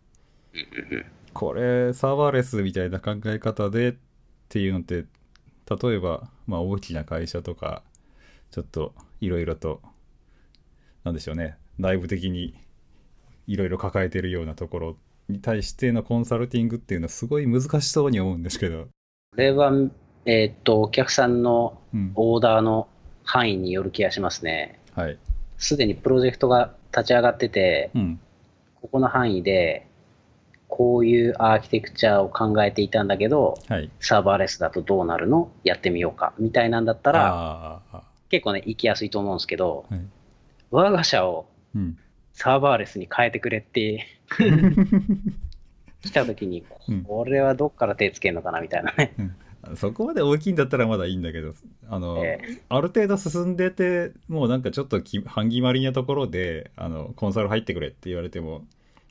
[1.34, 3.96] これ、サーバーレスみたいな考え方でっ
[4.50, 5.06] ていうのって、
[5.84, 7.84] 例えば、まあ、大きな会社とか、
[8.52, 9.82] ちょっといろいろと、
[11.04, 12.56] なんでしょうね、内部的に
[13.48, 14.98] いろいろ抱えてるようなところ
[15.28, 18.90] に対してのコンサルティングっていうのはすごい難しそうに思うんですけど、こ
[19.38, 19.72] れは、
[20.26, 22.12] えーっと、お客さんのうん。
[22.16, 22.88] オーダーの
[23.24, 24.80] 範囲による気がしますね。
[24.94, 25.18] はい。
[25.58, 28.20] すでにプロジェクトが立ち上がってて、うん。
[28.82, 29.88] ここの範囲で、
[30.76, 33.90] こういうアーキテクチャを考えていたんだけど、はい。
[34.02, 35.50] サーバーレスだとどうなるの？
[35.64, 36.34] やってみようか。
[36.38, 37.82] みたいなんだったら、
[38.30, 40.02] 結構ね、行きやすいと思うんですけど、はい。
[40.72, 41.98] 我が社をうん。
[42.34, 44.06] サーバーレスに変えてくれって
[46.04, 48.60] 来た時にうん、これはどっから手つけるのかな？
[48.60, 49.14] みたいなね。
[49.78, 51.54] そこまで大きいんだったらまだいいんだけど、
[51.90, 58.66] あの、えある程度進んでて、もうなんかちょっとき半決まりなところで、あの、コンサル入ってくれって言われても、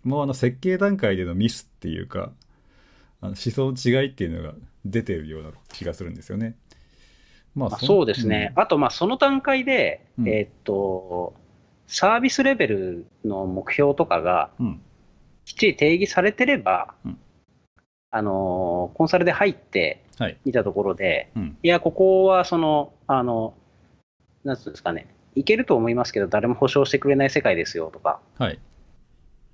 [0.05, 2.32] もうあの、設計段階でのミスっていうか、
[3.20, 6.57] あの思想の違いっていうのが出てるような気がするんですよね。
[7.55, 8.52] ままあ、そうですね。
[8.57, 11.34] あと、まあ、その段階で、うんえーっと、
[11.86, 14.66] サービスレベルの目標とかがうん。
[14.66, 14.80] うん。
[15.44, 17.18] きっちり定義されてれば、うん
[18.11, 20.36] あのーコンサルで入ってはい。
[20.44, 21.57] みたところで、うん。
[21.62, 23.55] いや、ここはその、あの、
[24.44, 28.59] なんつうんですかね、いけると思いますけど、誰も保証してくれない世界ですよとか、はい。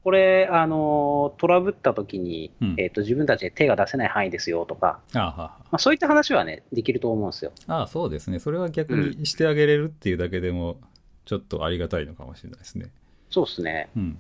[0.03, 7.53] これ、あのトラブった時に、うんえーっと自分たちで手が出せない範囲ですよとか、ああ、はまあ、そういった話はね、できると思うんですよ。
[7.67, 8.39] あ、ああ、そうですね。
[8.39, 10.79] それは逆にしてあげれるっていうだけでも、
[11.27, 12.91] ちょっとありがたいのかもしれないですね。
[13.31, 13.89] そうですね。
[13.97, 14.19] うん。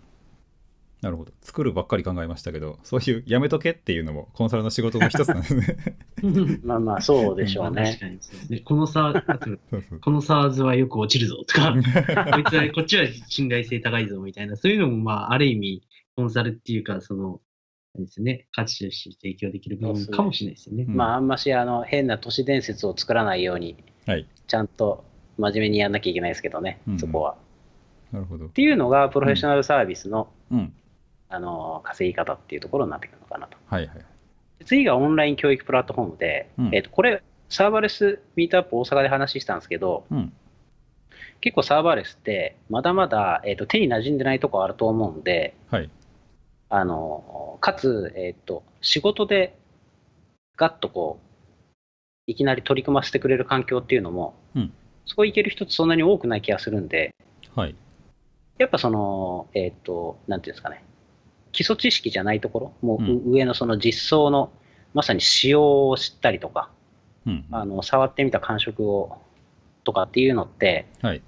[1.03, 1.33] なるほど。
[1.41, 5.77] 作るばっかり考えましたけど、そういうやめとけっていうのもコンサルの仕事の一つなんですね。
[6.63, 7.83] まあまあ、そうでしょうね。
[7.83, 8.59] まあ確かにそうですね。
[8.61, 9.15] このサ
[10.03, 11.73] この SARS はよく落ちるぞとか、
[12.33, 15.83] こいつは、こっちは信頼性高いぞみたいな、そういうのも、まあ、ある意味、
[16.17, 17.41] コンサルっていうか、その、
[17.99, 20.85] ですね、価値として提供できる部分かもしれないですよね。
[20.87, 23.77] うんまあ、あんましあの変な都市伝説を作らないように、
[24.07, 24.27] はい。
[24.47, 25.05] ちゃんと
[25.39, 27.37] 真面目にやんなきゃいけないですけどね、うんそこは。
[28.13, 28.49] なるほどっ。
[28.51, 30.73] ていうのが、プロフェッショナルサービスの,、うん。
[31.31, 33.57] あの稼ぎ方っていうところになってくるのかなと。
[33.67, 34.05] はいはい。
[34.65, 40.33] 次がオンライン教育プラットフォームで、うんえっとこれ、サーバーレスミートアップ大阪で話したんですけど、うん。
[41.41, 45.89] 結構サーバーレスって、まだまだ、えっと手に馴染んでないとこあると思うんで、はい。
[46.69, 49.57] あのかつ、えっと仕事で
[50.57, 51.27] ガッとこう、
[52.27, 54.73] いきなり取り組ませてくれる環境っていうのも、うん
[55.07, 57.17] そこ行ける人ってそんなに多くない気がするんで、
[57.57, 57.75] はい。
[58.59, 60.85] やっぱその、えっ、と、なんていうんですかね、
[61.53, 64.53] 基礎知識じゃないところ、もううん上のその実装の、
[64.95, 66.71] まさに仕様を知ったりとか、
[67.27, 67.45] うん。
[67.51, 69.19] あの触ってみた感触を
[69.85, 71.23] とかっていうのって、はい。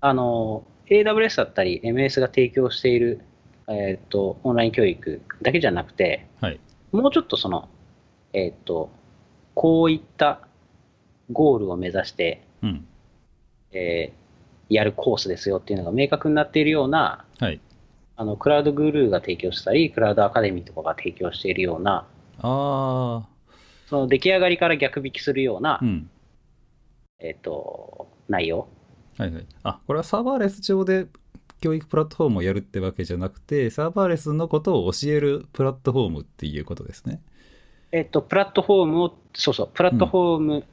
[0.00, 3.20] あの AWS だったり MS が提供している、
[3.68, 6.60] えー、とオンライン教育だけじゃなくて、はい。
[6.92, 7.68] もうちょっとその、
[8.32, 8.90] えっ、と、
[9.54, 10.40] こういった
[11.32, 12.86] ゴールを目指して、うん。
[13.72, 14.26] えー
[14.68, 17.60] やるコースですよっていうのが明確になっているような、はい。
[18.16, 22.06] あのクラウドグルーが提供したり、クラウドアカデミーとかが提供しているような、
[22.38, 23.28] あ
[23.88, 25.78] その出来上がりから逆引きするような、あ。
[25.82, 26.10] うん。
[27.18, 28.68] えっ、と、内容。
[29.18, 29.46] はいはい。
[29.62, 31.06] あ、これはサーバーレス上で
[31.60, 37.20] 教育プラットフォームをやるってわけじゃなくて、サーバーレスのことを教えるプラットフォームっていうことですね。
[37.92, 40.64] えっ、と、プラットフォームを、そうそう、プラットフォーム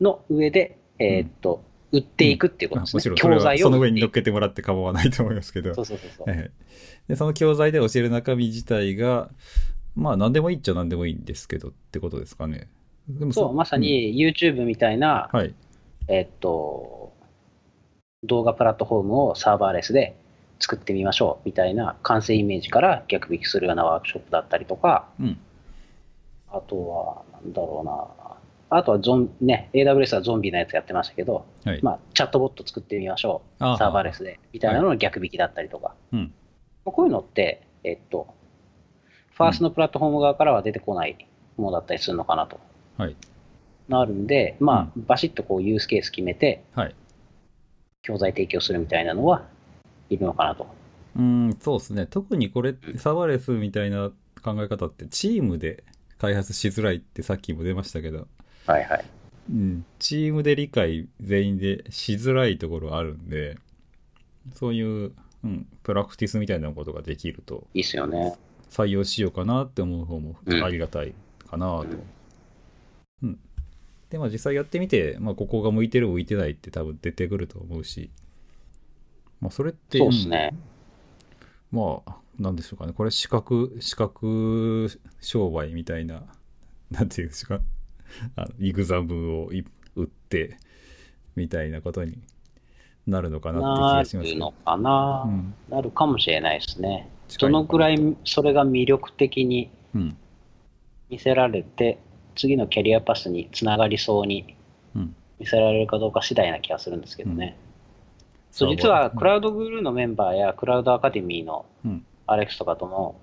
[0.00, 3.00] の上で、えっ、と、売っていくっていうことですね。
[3.06, 4.10] あもちろん教材をはその上に乗っ。
[4.10, 5.74] けてもらって構わないと思いますけど。
[5.74, 6.28] そうそうそうそう。
[6.28, 6.50] はいはい
[7.08, 9.30] でその教材で教える中身自体が、
[9.94, 12.68] まあ何でもいいっちゃ何でもいいんですけどってことですかね。
[13.08, 15.54] でもそう、まさ、に YouTube みたいな、うんはい。
[16.08, 17.12] えっと、
[18.24, 20.16] 動画プラットフォームをサーバーレスで
[20.58, 25.38] 作ってみましょうみたいな完成イメージから逆引きするようなワークショップだったりとか、うん。
[26.48, 28.25] あとは、なんだろうな、
[28.68, 31.80] あとはゾン、ね、AWS はゾンビのやつやってましたけど、はい。
[31.82, 36.32] まあ、チャットボット作ってみましょう、あーサーバーレスで、みたいなのの逆引きだったりとか、うん。
[36.84, 38.26] こういうのって、えっと、
[39.34, 41.16] ファーストのプラットフォーム側からは出てこない
[41.56, 42.58] ものだったりするのかなと。
[42.96, 43.16] はい。
[43.88, 46.94] なるんで、まあ、バシッとこうユースケース決めて、はい。
[48.02, 49.44] 教材提供するみたいなのは
[50.10, 50.66] いるのかなと。
[51.16, 52.06] うん、そうですね。
[52.06, 54.10] 特にこれ、サーバーレスみたいな
[54.42, 55.84] 考え方って、チームで
[56.18, 58.26] 開発しづらいってさっきも出ましたけど、
[58.66, 59.04] はいはい。
[59.50, 63.58] うん、チームで理解全員でしづらいところあるんで、
[64.54, 65.12] そういう、
[65.44, 68.36] うん、プラクティスみたいなことができると、いいっすよね。
[68.70, 71.14] 採用しようかなって思う方もうんありがたい
[71.48, 71.82] かなと。
[71.84, 72.02] うん
[73.22, 73.38] うん。
[74.10, 78.10] で、まあ実際やってみて、まあここが向いてる向いてないって多分出てくると思うし、
[79.40, 80.54] まあそれって、そうですね。
[81.70, 82.92] まあ、なんでしょうかね。
[82.92, 84.88] これ、資格、資格
[85.20, 86.22] 商売みたいな、
[86.90, 87.60] なんていうんですか。
[88.36, 90.56] あの、イグザムをい売って、
[91.34, 92.18] みたいなことに
[93.06, 95.54] なるのかなって気ながしまするのかな、うん。
[95.68, 97.08] なるかもしれないですね。
[97.38, 100.16] どのくらいそれが魅力的にうん。
[101.08, 101.98] 見せられて、
[102.34, 104.56] 次のキャリアパスにつながりそうに
[104.94, 105.14] うん。
[105.38, 107.56] 見せられるかどうか次第な気がするんですけどね。
[108.50, 112.06] そうサーバー実は、クラウドグルーのメンバーやクラウドアカデミーのうん。
[112.28, 113.20] アレックスとかとも、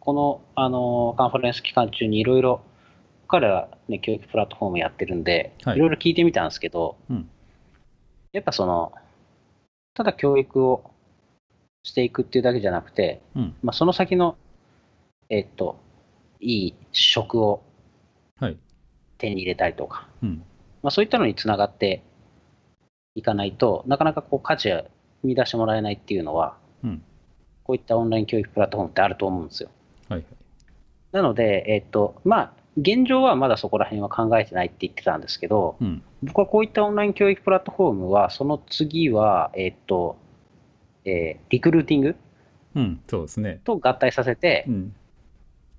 [0.00, 2.60] この、あのカンファレンス期間中にいろいろ、
[3.28, 7.28] 彼ら、ね、教育プラットフォームやってるんで、はいいろいろ聞いてみたんですけど、うん。
[8.32, 8.92] やっぱその、
[9.94, 10.90] ただ教育を
[11.82, 13.54] していくっていうだけじゃなくて、うん。
[13.62, 14.36] まあ、その先の、
[15.28, 15.78] えっと、
[16.40, 17.62] いい職を
[18.40, 18.58] はい。
[19.18, 20.42] 手に入れたりとか、うん。
[20.82, 22.02] まあ、そういったのにつながって
[23.14, 24.84] いかないとなかなかこう価値を
[25.22, 27.02] 見出してもらえないっていうのは、うん。
[27.62, 29.70] こういったオンライン教育プラットフォームってあると思うんですよ。
[30.08, 30.26] はいはい。
[31.12, 36.02] なので、えっと、まあ、現状はまだそこら辺は考えてないって言ってたんですけど、うん。
[36.22, 40.16] 僕はこういったオンライン教育プラットフォームは、その次は、えっと、
[41.04, 42.16] えーリクルーティング
[42.74, 43.00] うん。
[43.08, 43.60] そうですね。
[43.64, 44.94] と合体させて、うん。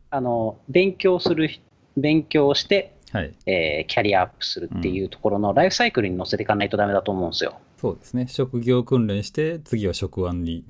[0.09, 1.49] あの、勉強する、
[1.97, 3.33] 勉強して、はい。
[3.45, 7.59] えーキャリアアップするっていうところのライフサイクルに乗せていかないとダメだと思うんですよ。
[7.77, 8.27] そうですね。
[8.27, 10.63] 職業訓練して、次は職案に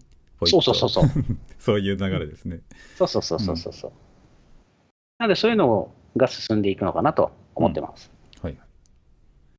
[0.43, 1.05] そうそうそうそう。
[1.59, 2.59] そういう流れですね。
[2.95, 3.91] そうそうそうそうそうそう。
[5.19, 8.11] なので、そういうのが進んでいくのかなと思ってます。
[8.41, 8.57] はい。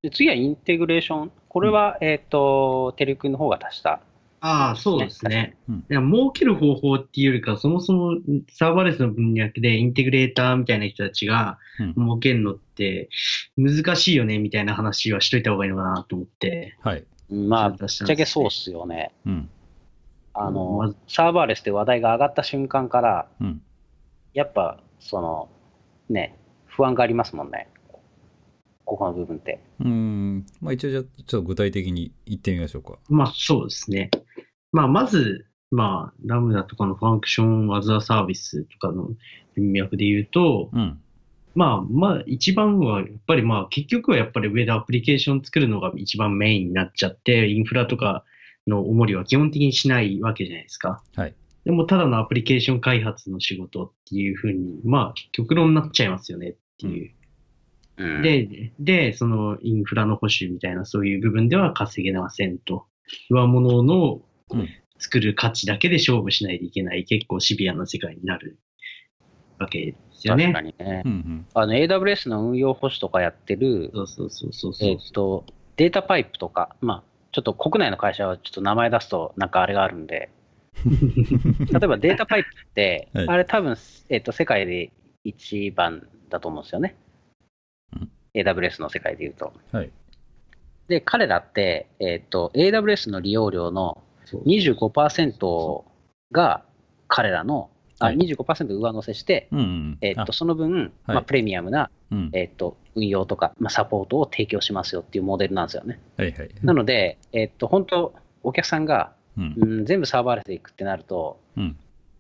[0.03, 1.33] で次はインテグレーション。
[1.49, 4.01] これは、えっ、と、テレ君の方が足した。
[4.41, 5.57] ああ、そうですね。
[5.69, 8.19] うんいや儲ける方法っていうよりか、そもそも
[8.51, 11.95] サーバーレスの分野でインテグレーターみたいな人たちがうん。
[11.95, 13.09] 儲けるのって
[13.57, 16.77] 難しいよねみたいな話はしといた方がいいのかなと思って。
[16.83, 17.05] はい。
[17.31, 19.13] まあ、ぶっちゃけそうっすよね。
[19.27, 19.49] うん。
[20.33, 23.63] あまのず、サーバーレスで話題が上がった瞬間から、うん。
[24.33, 25.49] やっぱ、その、
[26.09, 26.37] ね、
[26.77, 27.69] 不安がありますもんね。
[28.85, 29.61] ここの部分って。
[29.81, 30.47] うん。
[30.61, 32.99] まあ一応じゃあ、ちょっと具体的に言ってみましょうか。
[33.09, 34.11] まあそうですね。
[34.73, 39.09] まあまず、まあラムダとかのファンクションアザーサービスとかの
[39.57, 41.01] 文脈で言うと、うん。
[41.55, 48.25] まあまあ一番はやっぱりまあ結局はやっぱり上でアプリケーション作るのが一番メインになっちゃって、インフラとか
[48.67, 51.03] の重りは基本的にしないわけじゃないですか。
[51.17, 51.35] はい。
[51.65, 57.13] でもただのアプリケーション開発の仕事っていうふうに、まあ極論になっちゃいますよねっていう。
[57.99, 62.87] うん、で、で、そのインフラの保守みたいなそういう部分では稼げませんと。
[63.31, 64.21] 上物の
[64.51, 64.69] うん
[64.99, 68.59] 作る価値だけで勝負しないといけない結構シビアな世界になる
[69.59, 70.45] わけでですよね。
[70.45, 71.09] 確かにねう。
[71.09, 74.89] んあの AWS の運用保守とかやってる、そうそうそうそうそう。
[74.89, 75.45] えっと、
[75.77, 77.03] データパイプとか、まあ、
[77.33, 80.31] ちょっと国内の会社はちょっと名前出すとなんかあれがあるんで、
[80.85, 83.77] 例えばデータパイプって、 はいあれ多分、
[84.09, 84.91] えっと、世界で
[85.25, 86.97] 一番だと思うんですよね
[87.95, 89.53] うん AWS の世界で言うと。
[89.73, 89.91] はい。
[90.89, 95.85] で、彼らって、えっと、AWS の利用料のそう25%
[96.33, 96.63] が
[97.09, 99.99] 彼らの、あはい25%上乗せして、うんうん。
[100.03, 102.31] えっと、その分、まあ、プレミアムな、あうん。
[102.35, 105.99] えっと、運用とか、まあ、サポートを提供しますよっていうモデルなんですよね。
[106.19, 106.51] はいはい。
[106.63, 109.55] なので、えっと、本当、お客さんが、うん。
[109.57, 111.77] うん、全部サーバーレスでいくってなると、うん。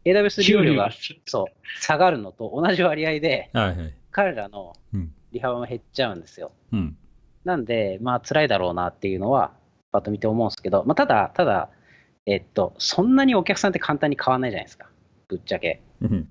[0.06, 0.90] AWS 利用料が
[1.26, 3.94] そう下がるのと同じ割合で、はいはい。
[4.10, 5.12] 彼らのうん。
[5.32, 6.52] 利幅も減っちゃうんですよ。
[6.72, 6.96] うん。
[7.44, 9.52] なんで、まあ、辛いだろうなっていうのは、
[9.92, 11.70] パッと見て思うんですけど、まあ、ただ、ただ、
[12.26, 14.88] えっと、そんなにお客さんって簡単に変わらないじゃないですか、
[15.28, 15.82] ぶっちゃけ。
[16.00, 16.28] うん。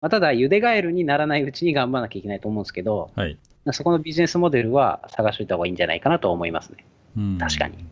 [0.00, 3.38] まあ、ただ、ゆでガエルにならないうちに頑張らなきゃいけないと思うんですけど、はい。
[3.72, 6.84] そこのビジネスモデルは探しておいた方がいいんじゃないかなと思いますね。
[7.16, 7.86] うん確かに。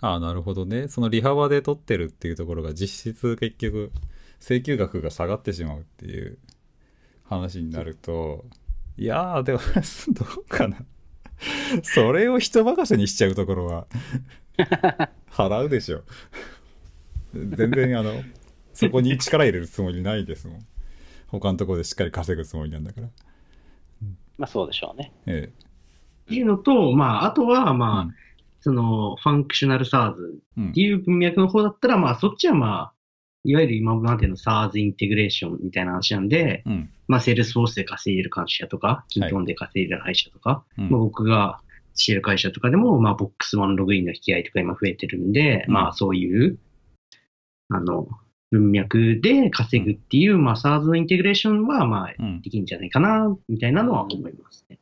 [0.00, 0.88] ああ、なるほどね。
[0.88, 3.92] その利幅で取ってるっていうところが実質結局
[4.40, 6.38] 請求額が下がってしまうっていう
[7.24, 8.44] 話になると、
[8.98, 9.58] いやー、でも、
[10.12, 10.78] どうかな。
[11.82, 13.86] それを人任せにしちゃうところは、
[15.30, 16.02] 払うでしょ。
[17.34, 18.22] 全然あの、
[18.72, 20.66] そこに力入れるつもりないですもん。
[21.28, 23.08] 他のところでしっかり稼ぐつもりなんだから。
[24.38, 25.12] まあ、そうでしょうね。
[25.26, 27.74] えっていうのと、まあ、あとは、え。
[27.74, 28.14] まあ、うん
[28.66, 30.14] その、ファンクショナル SARS
[30.58, 32.92] うんっていう文脈の方だったら、まあ、そっちはまあ、
[33.44, 36.90] いわゆる今までの SARS インテグレーションみたいな話なんで、うん。
[37.06, 41.60] まあ、 Salesforce で稼いでる会社とか、 kintone で稼いでる会社とか、うんまあ、僕が
[41.94, 46.58] してる会社とかでも、まあ、 Box OneLogin の引き合いとか今増えてるんで、うんまあ、そういう、
[47.68, 48.08] あの、
[48.50, 52.42] 文脈で稼ぐっていう、まあ、 SaaS の integration は、まあ、うん。
[52.42, 54.80] できるんじゃないかな、みたいなのは思いますね。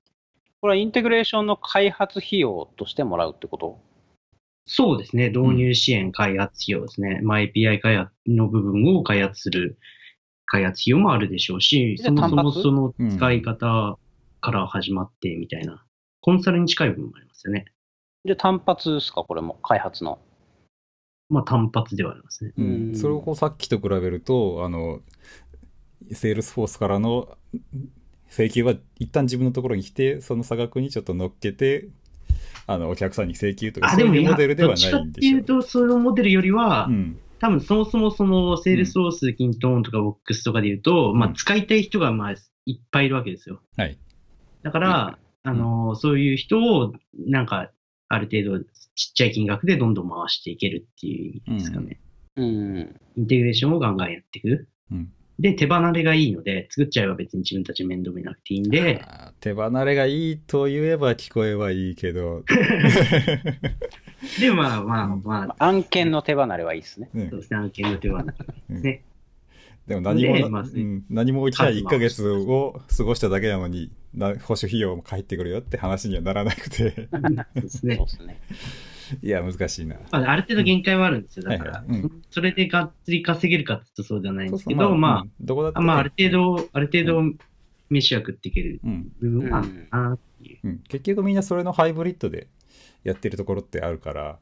[0.65, 3.79] これはインテグレーションの開発費用としてもらうってこと？
[4.65, 5.29] そうですね。
[5.29, 7.21] 導入支援開発費用ですね。
[7.23, 9.77] まあ、API 開発の部分を開発する
[10.47, 13.99] 開発費用もあるでしょうし、そもそもその使い方
[14.41, 15.85] から始まってみたいな、
[16.23, 17.67] コンサルに近い部分もありますよね。
[18.25, 20.19] じゃあ単発ですか、これも、開発の。
[21.29, 22.55] まあ、単発ではありますね。
[22.57, 25.03] うんうんそれをこうさっきと比べると、あの、
[26.13, 27.37] Salesforce からの
[28.35, 31.89] 請求は一旦自分のところに来て、その差額にちょっと乗っけて、
[32.67, 37.19] あの、お客さんに請求とか、あ、そういうモデルではどっちかないんでしょっていうと、そのモデルよりは、うん。
[37.39, 42.33] 多分そもそもその Salesforce、kintone とかボックスとかで言うと、まあ、うん使いたい人がまあ、
[42.67, 43.61] いっぱいいるわけですよ。
[43.77, 43.97] はい。
[44.65, 47.71] だから、あの、そういう人を、なんか、
[48.09, 48.65] ある程度、
[48.97, 52.01] ちっちゃい金額でどんどん回していけるっていう意味ですかね。
[52.35, 53.01] うん。
[53.17, 54.67] インテグレーションをガンガンやっていく。
[54.91, 55.13] うん。
[55.39, 59.05] で、手離れがいいので、作っちゃえば別に自分たち面倒見なくていいんで、
[59.41, 62.45] 手離れがいいと言えば聞こえはいいけど、
[64.41, 67.11] で、まあまあうんまあ、案件の手離れはいいですね。
[67.13, 68.39] ねそうですね、案件の手離れ
[68.71, 69.03] うんね。
[69.89, 77.61] でも何もまあうん、何も起きない1ヶ月を過ごしただけなのに、な保守費用も返ってくるよって話にはならなくて、 そう。
[77.61, 78.01] ですね。
[79.23, 79.97] いや、難しいな。
[80.11, 81.45] まあ、ある程度限界はあるんですよ。
[81.45, 81.85] だから
[82.31, 85.31] それでがっつり稼げるかってとそうじゃないんですけど、そうまうん。
[85.41, 87.23] どこだってまあ、ある程度、ある程度、
[87.91, 90.59] 飯は食っていけるうん部分はあるかなっていう。
[90.65, 92.49] うん、結局みんなそれのハイブリッドで
[93.03, 94.39] やってるところってあるから、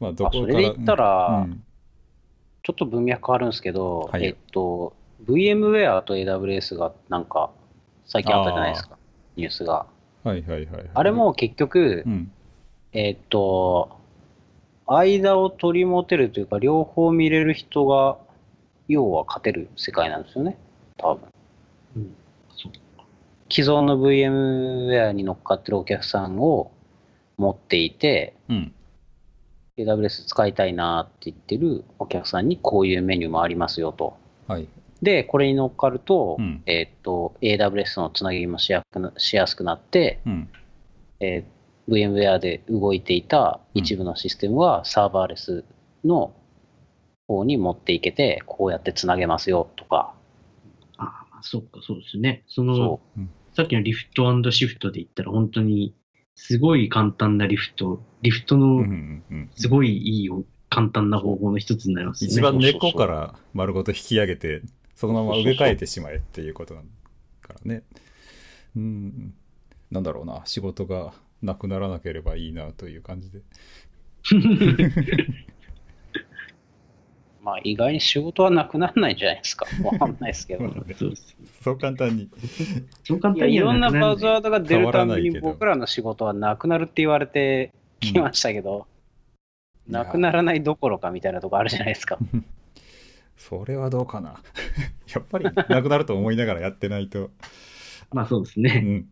[0.00, 0.52] まあ、どあこから。
[0.52, 1.62] それで言ったら、うん。
[2.62, 4.24] ちょっと文脈変わるんですけど、はい。
[4.24, 4.94] えっと、
[5.26, 7.50] VMware と AWS がなんか、
[8.06, 8.98] 最近あったじゃないですか、
[9.36, 9.86] ニュースが。
[10.24, 10.90] はいはいはいはい。
[10.92, 12.32] あれも結局、うん、
[12.92, 13.98] えっと、
[14.86, 18.18] 間を取り持てるというか、両方見れる人が、
[18.88, 20.56] 要は勝てる世界なんですよね、
[20.96, 21.28] 多分。
[21.96, 22.14] うん
[22.56, 22.72] そう
[23.50, 26.70] 既存の VMware に乗っかってるお客さんを
[27.38, 28.74] 持っていて、うん、
[29.78, 34.18] AWS 使いたいなって言ってるお客さんにこういうメニューもありますよと。
[34.46, 34.68] はい。
[35.00, 40.48] で、これに乗っかると、うんえーっと、AWS のつなぎもしやすくなしやすくなって、うん、
[41.20, 41.57] えー
[41.88, 45.64] VMware で動いていた一部のシステムはサーバーレス
[46.04, 46.34] の
[47.26, 50.14] 方に持っていけて、こうやってつなげますよとか、
[50.96, 52.44] ああ、そっか、そうですね。
[52.48, 53.00] そのそ、
[53.56, 55.94] さっきのリフトシフトで言ったら、本当に、
[56.34, 58.84] すごい簡単なリフト、リフトの。
[59.56, 60.30] すごいいい
[60.70, 62.30] 簡単な方法の一つになりますね。
[62.30, 64.62] 一番根っこから丸ごと引き上げて、
[64.94, 66.82] そのまま植え替えてしまえっていうことだ
[67.42, 67.82] からね。
[68.76, 69.34] うん、
[69.90, 71.12] なんだろうな、仕事が
[71.42, 73.42] なくならなければいいなという感じで。
[77.40, 79.66] まあ意外に仕事はなくならないんじゃないですか。
[79.82, 80.64] わかんないですけど。
[81.62, 82.28] そう簡単に。
[83.04, 88.98] そう簡単にはいろんなバズワードが出るたびに僕らの仕事はなくなるって言われてきましたけど、うん
[89.88, 92.18] なくならないどころかみたいなとこあるじゃないですか。
[93.36, 94.42] それはどうかな。
[95.14, 97.30] やっぱりなくなると思いながらやってないと。
[98.12, 98.74] まあそうですうね。
[98.80, 99.08] ん。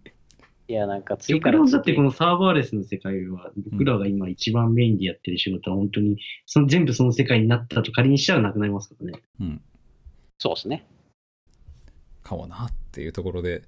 [0.69, 9.23] いや、なんか次から極論だって次このサーバーレスの世界は、僕らが今一番メインでやってる仕事は本当に、その全部その世界になったと仮にしたらなくなりますからね。
[9.41, 9.61] うん。
[10.39, 10.85] そうですね。
[12.23, 13.63] かもなっていうところで、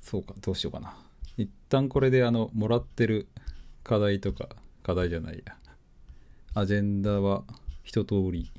[0.00, 0.94] そうか、どうしようかな。
[1.36, 3.26] 一旦これで、あの、もらってる
[3.82, 4.48] 課題とか、
[4.84, 5.56] 課題じゃないや。
[6.54, 7.42] アジェンダは
[7.82, 8.52] 一通り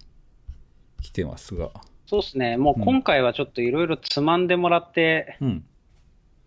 [1.02, 1.72] 来てますが。
[2.08, 2.58] そうですね。
[2.58, 5.66] もう今回はちょっといろいろつまんでもらって、うん。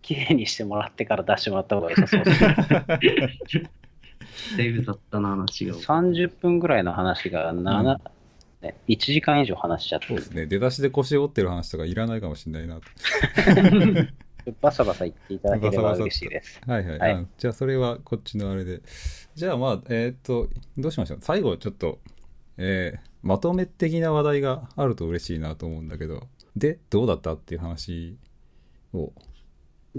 [0.01, 3.69] 綺麗にしてもらってから出してもらった方が良さそうですね。
[4.57, 5.73] だいぶ雑多な話が。
[5.75, 7.99] 30分ぐらいの話が7、
[8.61, 10.45] ね、1時間以上話しちゃってそうですね。
[10.45, 12.81] 出だしで腰折ってる話とかいらないかもしれないなと。
[14.61, 16.61] バサバサ言っていただければ嬉しいです。
[16.65, 16.99] はいはい。
[16.99, 18.81] はいあじゃあ、それはこっちのあれで。
[19.35, 21.17] じゃあ、まあ、えーっと、どうしましょう。
[21.21, 21.99] 最後、ちょっと、
[22.57, 28.17] えーまとめ的な話題があると嬉しいなと思うんだけど、で、どうだったっていう話
[28.93, 29.11] を。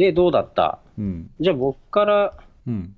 [0.00, 0.78] で、どうだった？
[0.98, 1.30] うん。
[1.40, 2.34] じゃあ僕から
[2.66, 2.96] うん。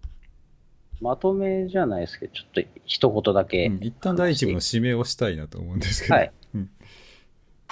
[1.00, 3.66] まとめじゃないですけど、ちょっと一言だけ。
[3.66, 6.14] うん一旦第一部の指名をしたいなと思うんですけど。
[6.14, 6.32] はい。
[6.54, 6.70] うん。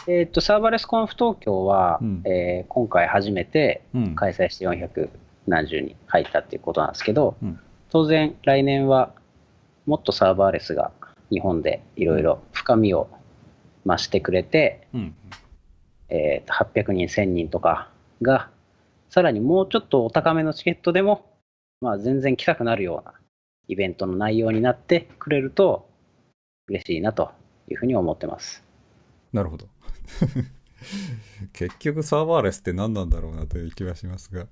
[0.09, 4.14] えっ、と、サーバーレスコンフ東京は、うんえー今回初めてうん。
[4.16, 5.09] 開催して400
[5.47, 7.59] 何十に入ったっていうことなんですけど、うん
[7.93, 9.12] 当然来年は
[9.87, 10.91] もっとサーバーレスが
[11.31, 13.09] 日本でいろいろ深みを
[13.87, 15.14] 増してくれて、うん。
[16.09, 17.91] えーと800人、1000人とか
[18.22, 18.51] が、
[19.11, 21.27] さらにもうちょっとお高めのチケットでも、
[21.81, 23.15] まあ、全然来たくなるような
[23.67, 25.89] イベントの内容になってくれると
[26.69, 27.33] 嬉しいなと
[27.69, 28.65] いうふうに思ってます。
[29.33, 29.67] なるほど。
[31.53, 34.47] 結局サーバーレスって何なんだろうなという気はしますが。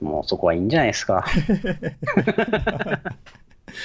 [0.00, 1.24] もうそこはいいんじゃないですか。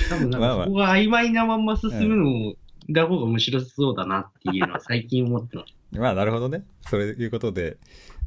[0.09, 2.53] 多分なんかそこが曖昧なまんま進むの
[2.91, 5.73] が方が面白そうだなっていうのは最近思ってます。
[5.99, 6.63] まあなるほどね。
[6.81, 7.77] そういうことで。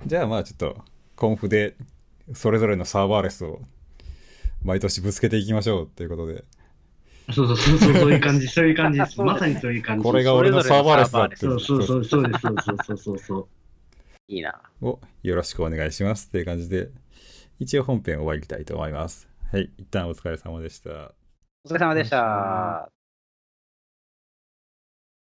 [0.07, 0.85] じゃあまあちょっと、
[1.23, 1.77] コンフで
[2.35, 3.61] それぞれのサーバーレスを
[4.65, 6.43] 毎年ぶつけていきましょうということで。
[7.33, 9.21] そうそうそうそう、そういう感じ、そういう感じです。
[9.23, 10.03] まさにそういう感じ。
[10.03, 11.37] これが俺のサーバーレスだって。
[11.37, 13.47] そうそうそう、そうです、そうそうそうそうそう。
[14.27, 14.61] いいな。
[14.81, 16.89] をよろしくお願いしますっていう感じで、
[17.61, 19.29] 一応本編終わりたいと思います。
[19.53, 19.71] はい。
[19.79, 21.13] 一旦お疲れ様でした。
[21.65, 23.02] お疲れ様でした。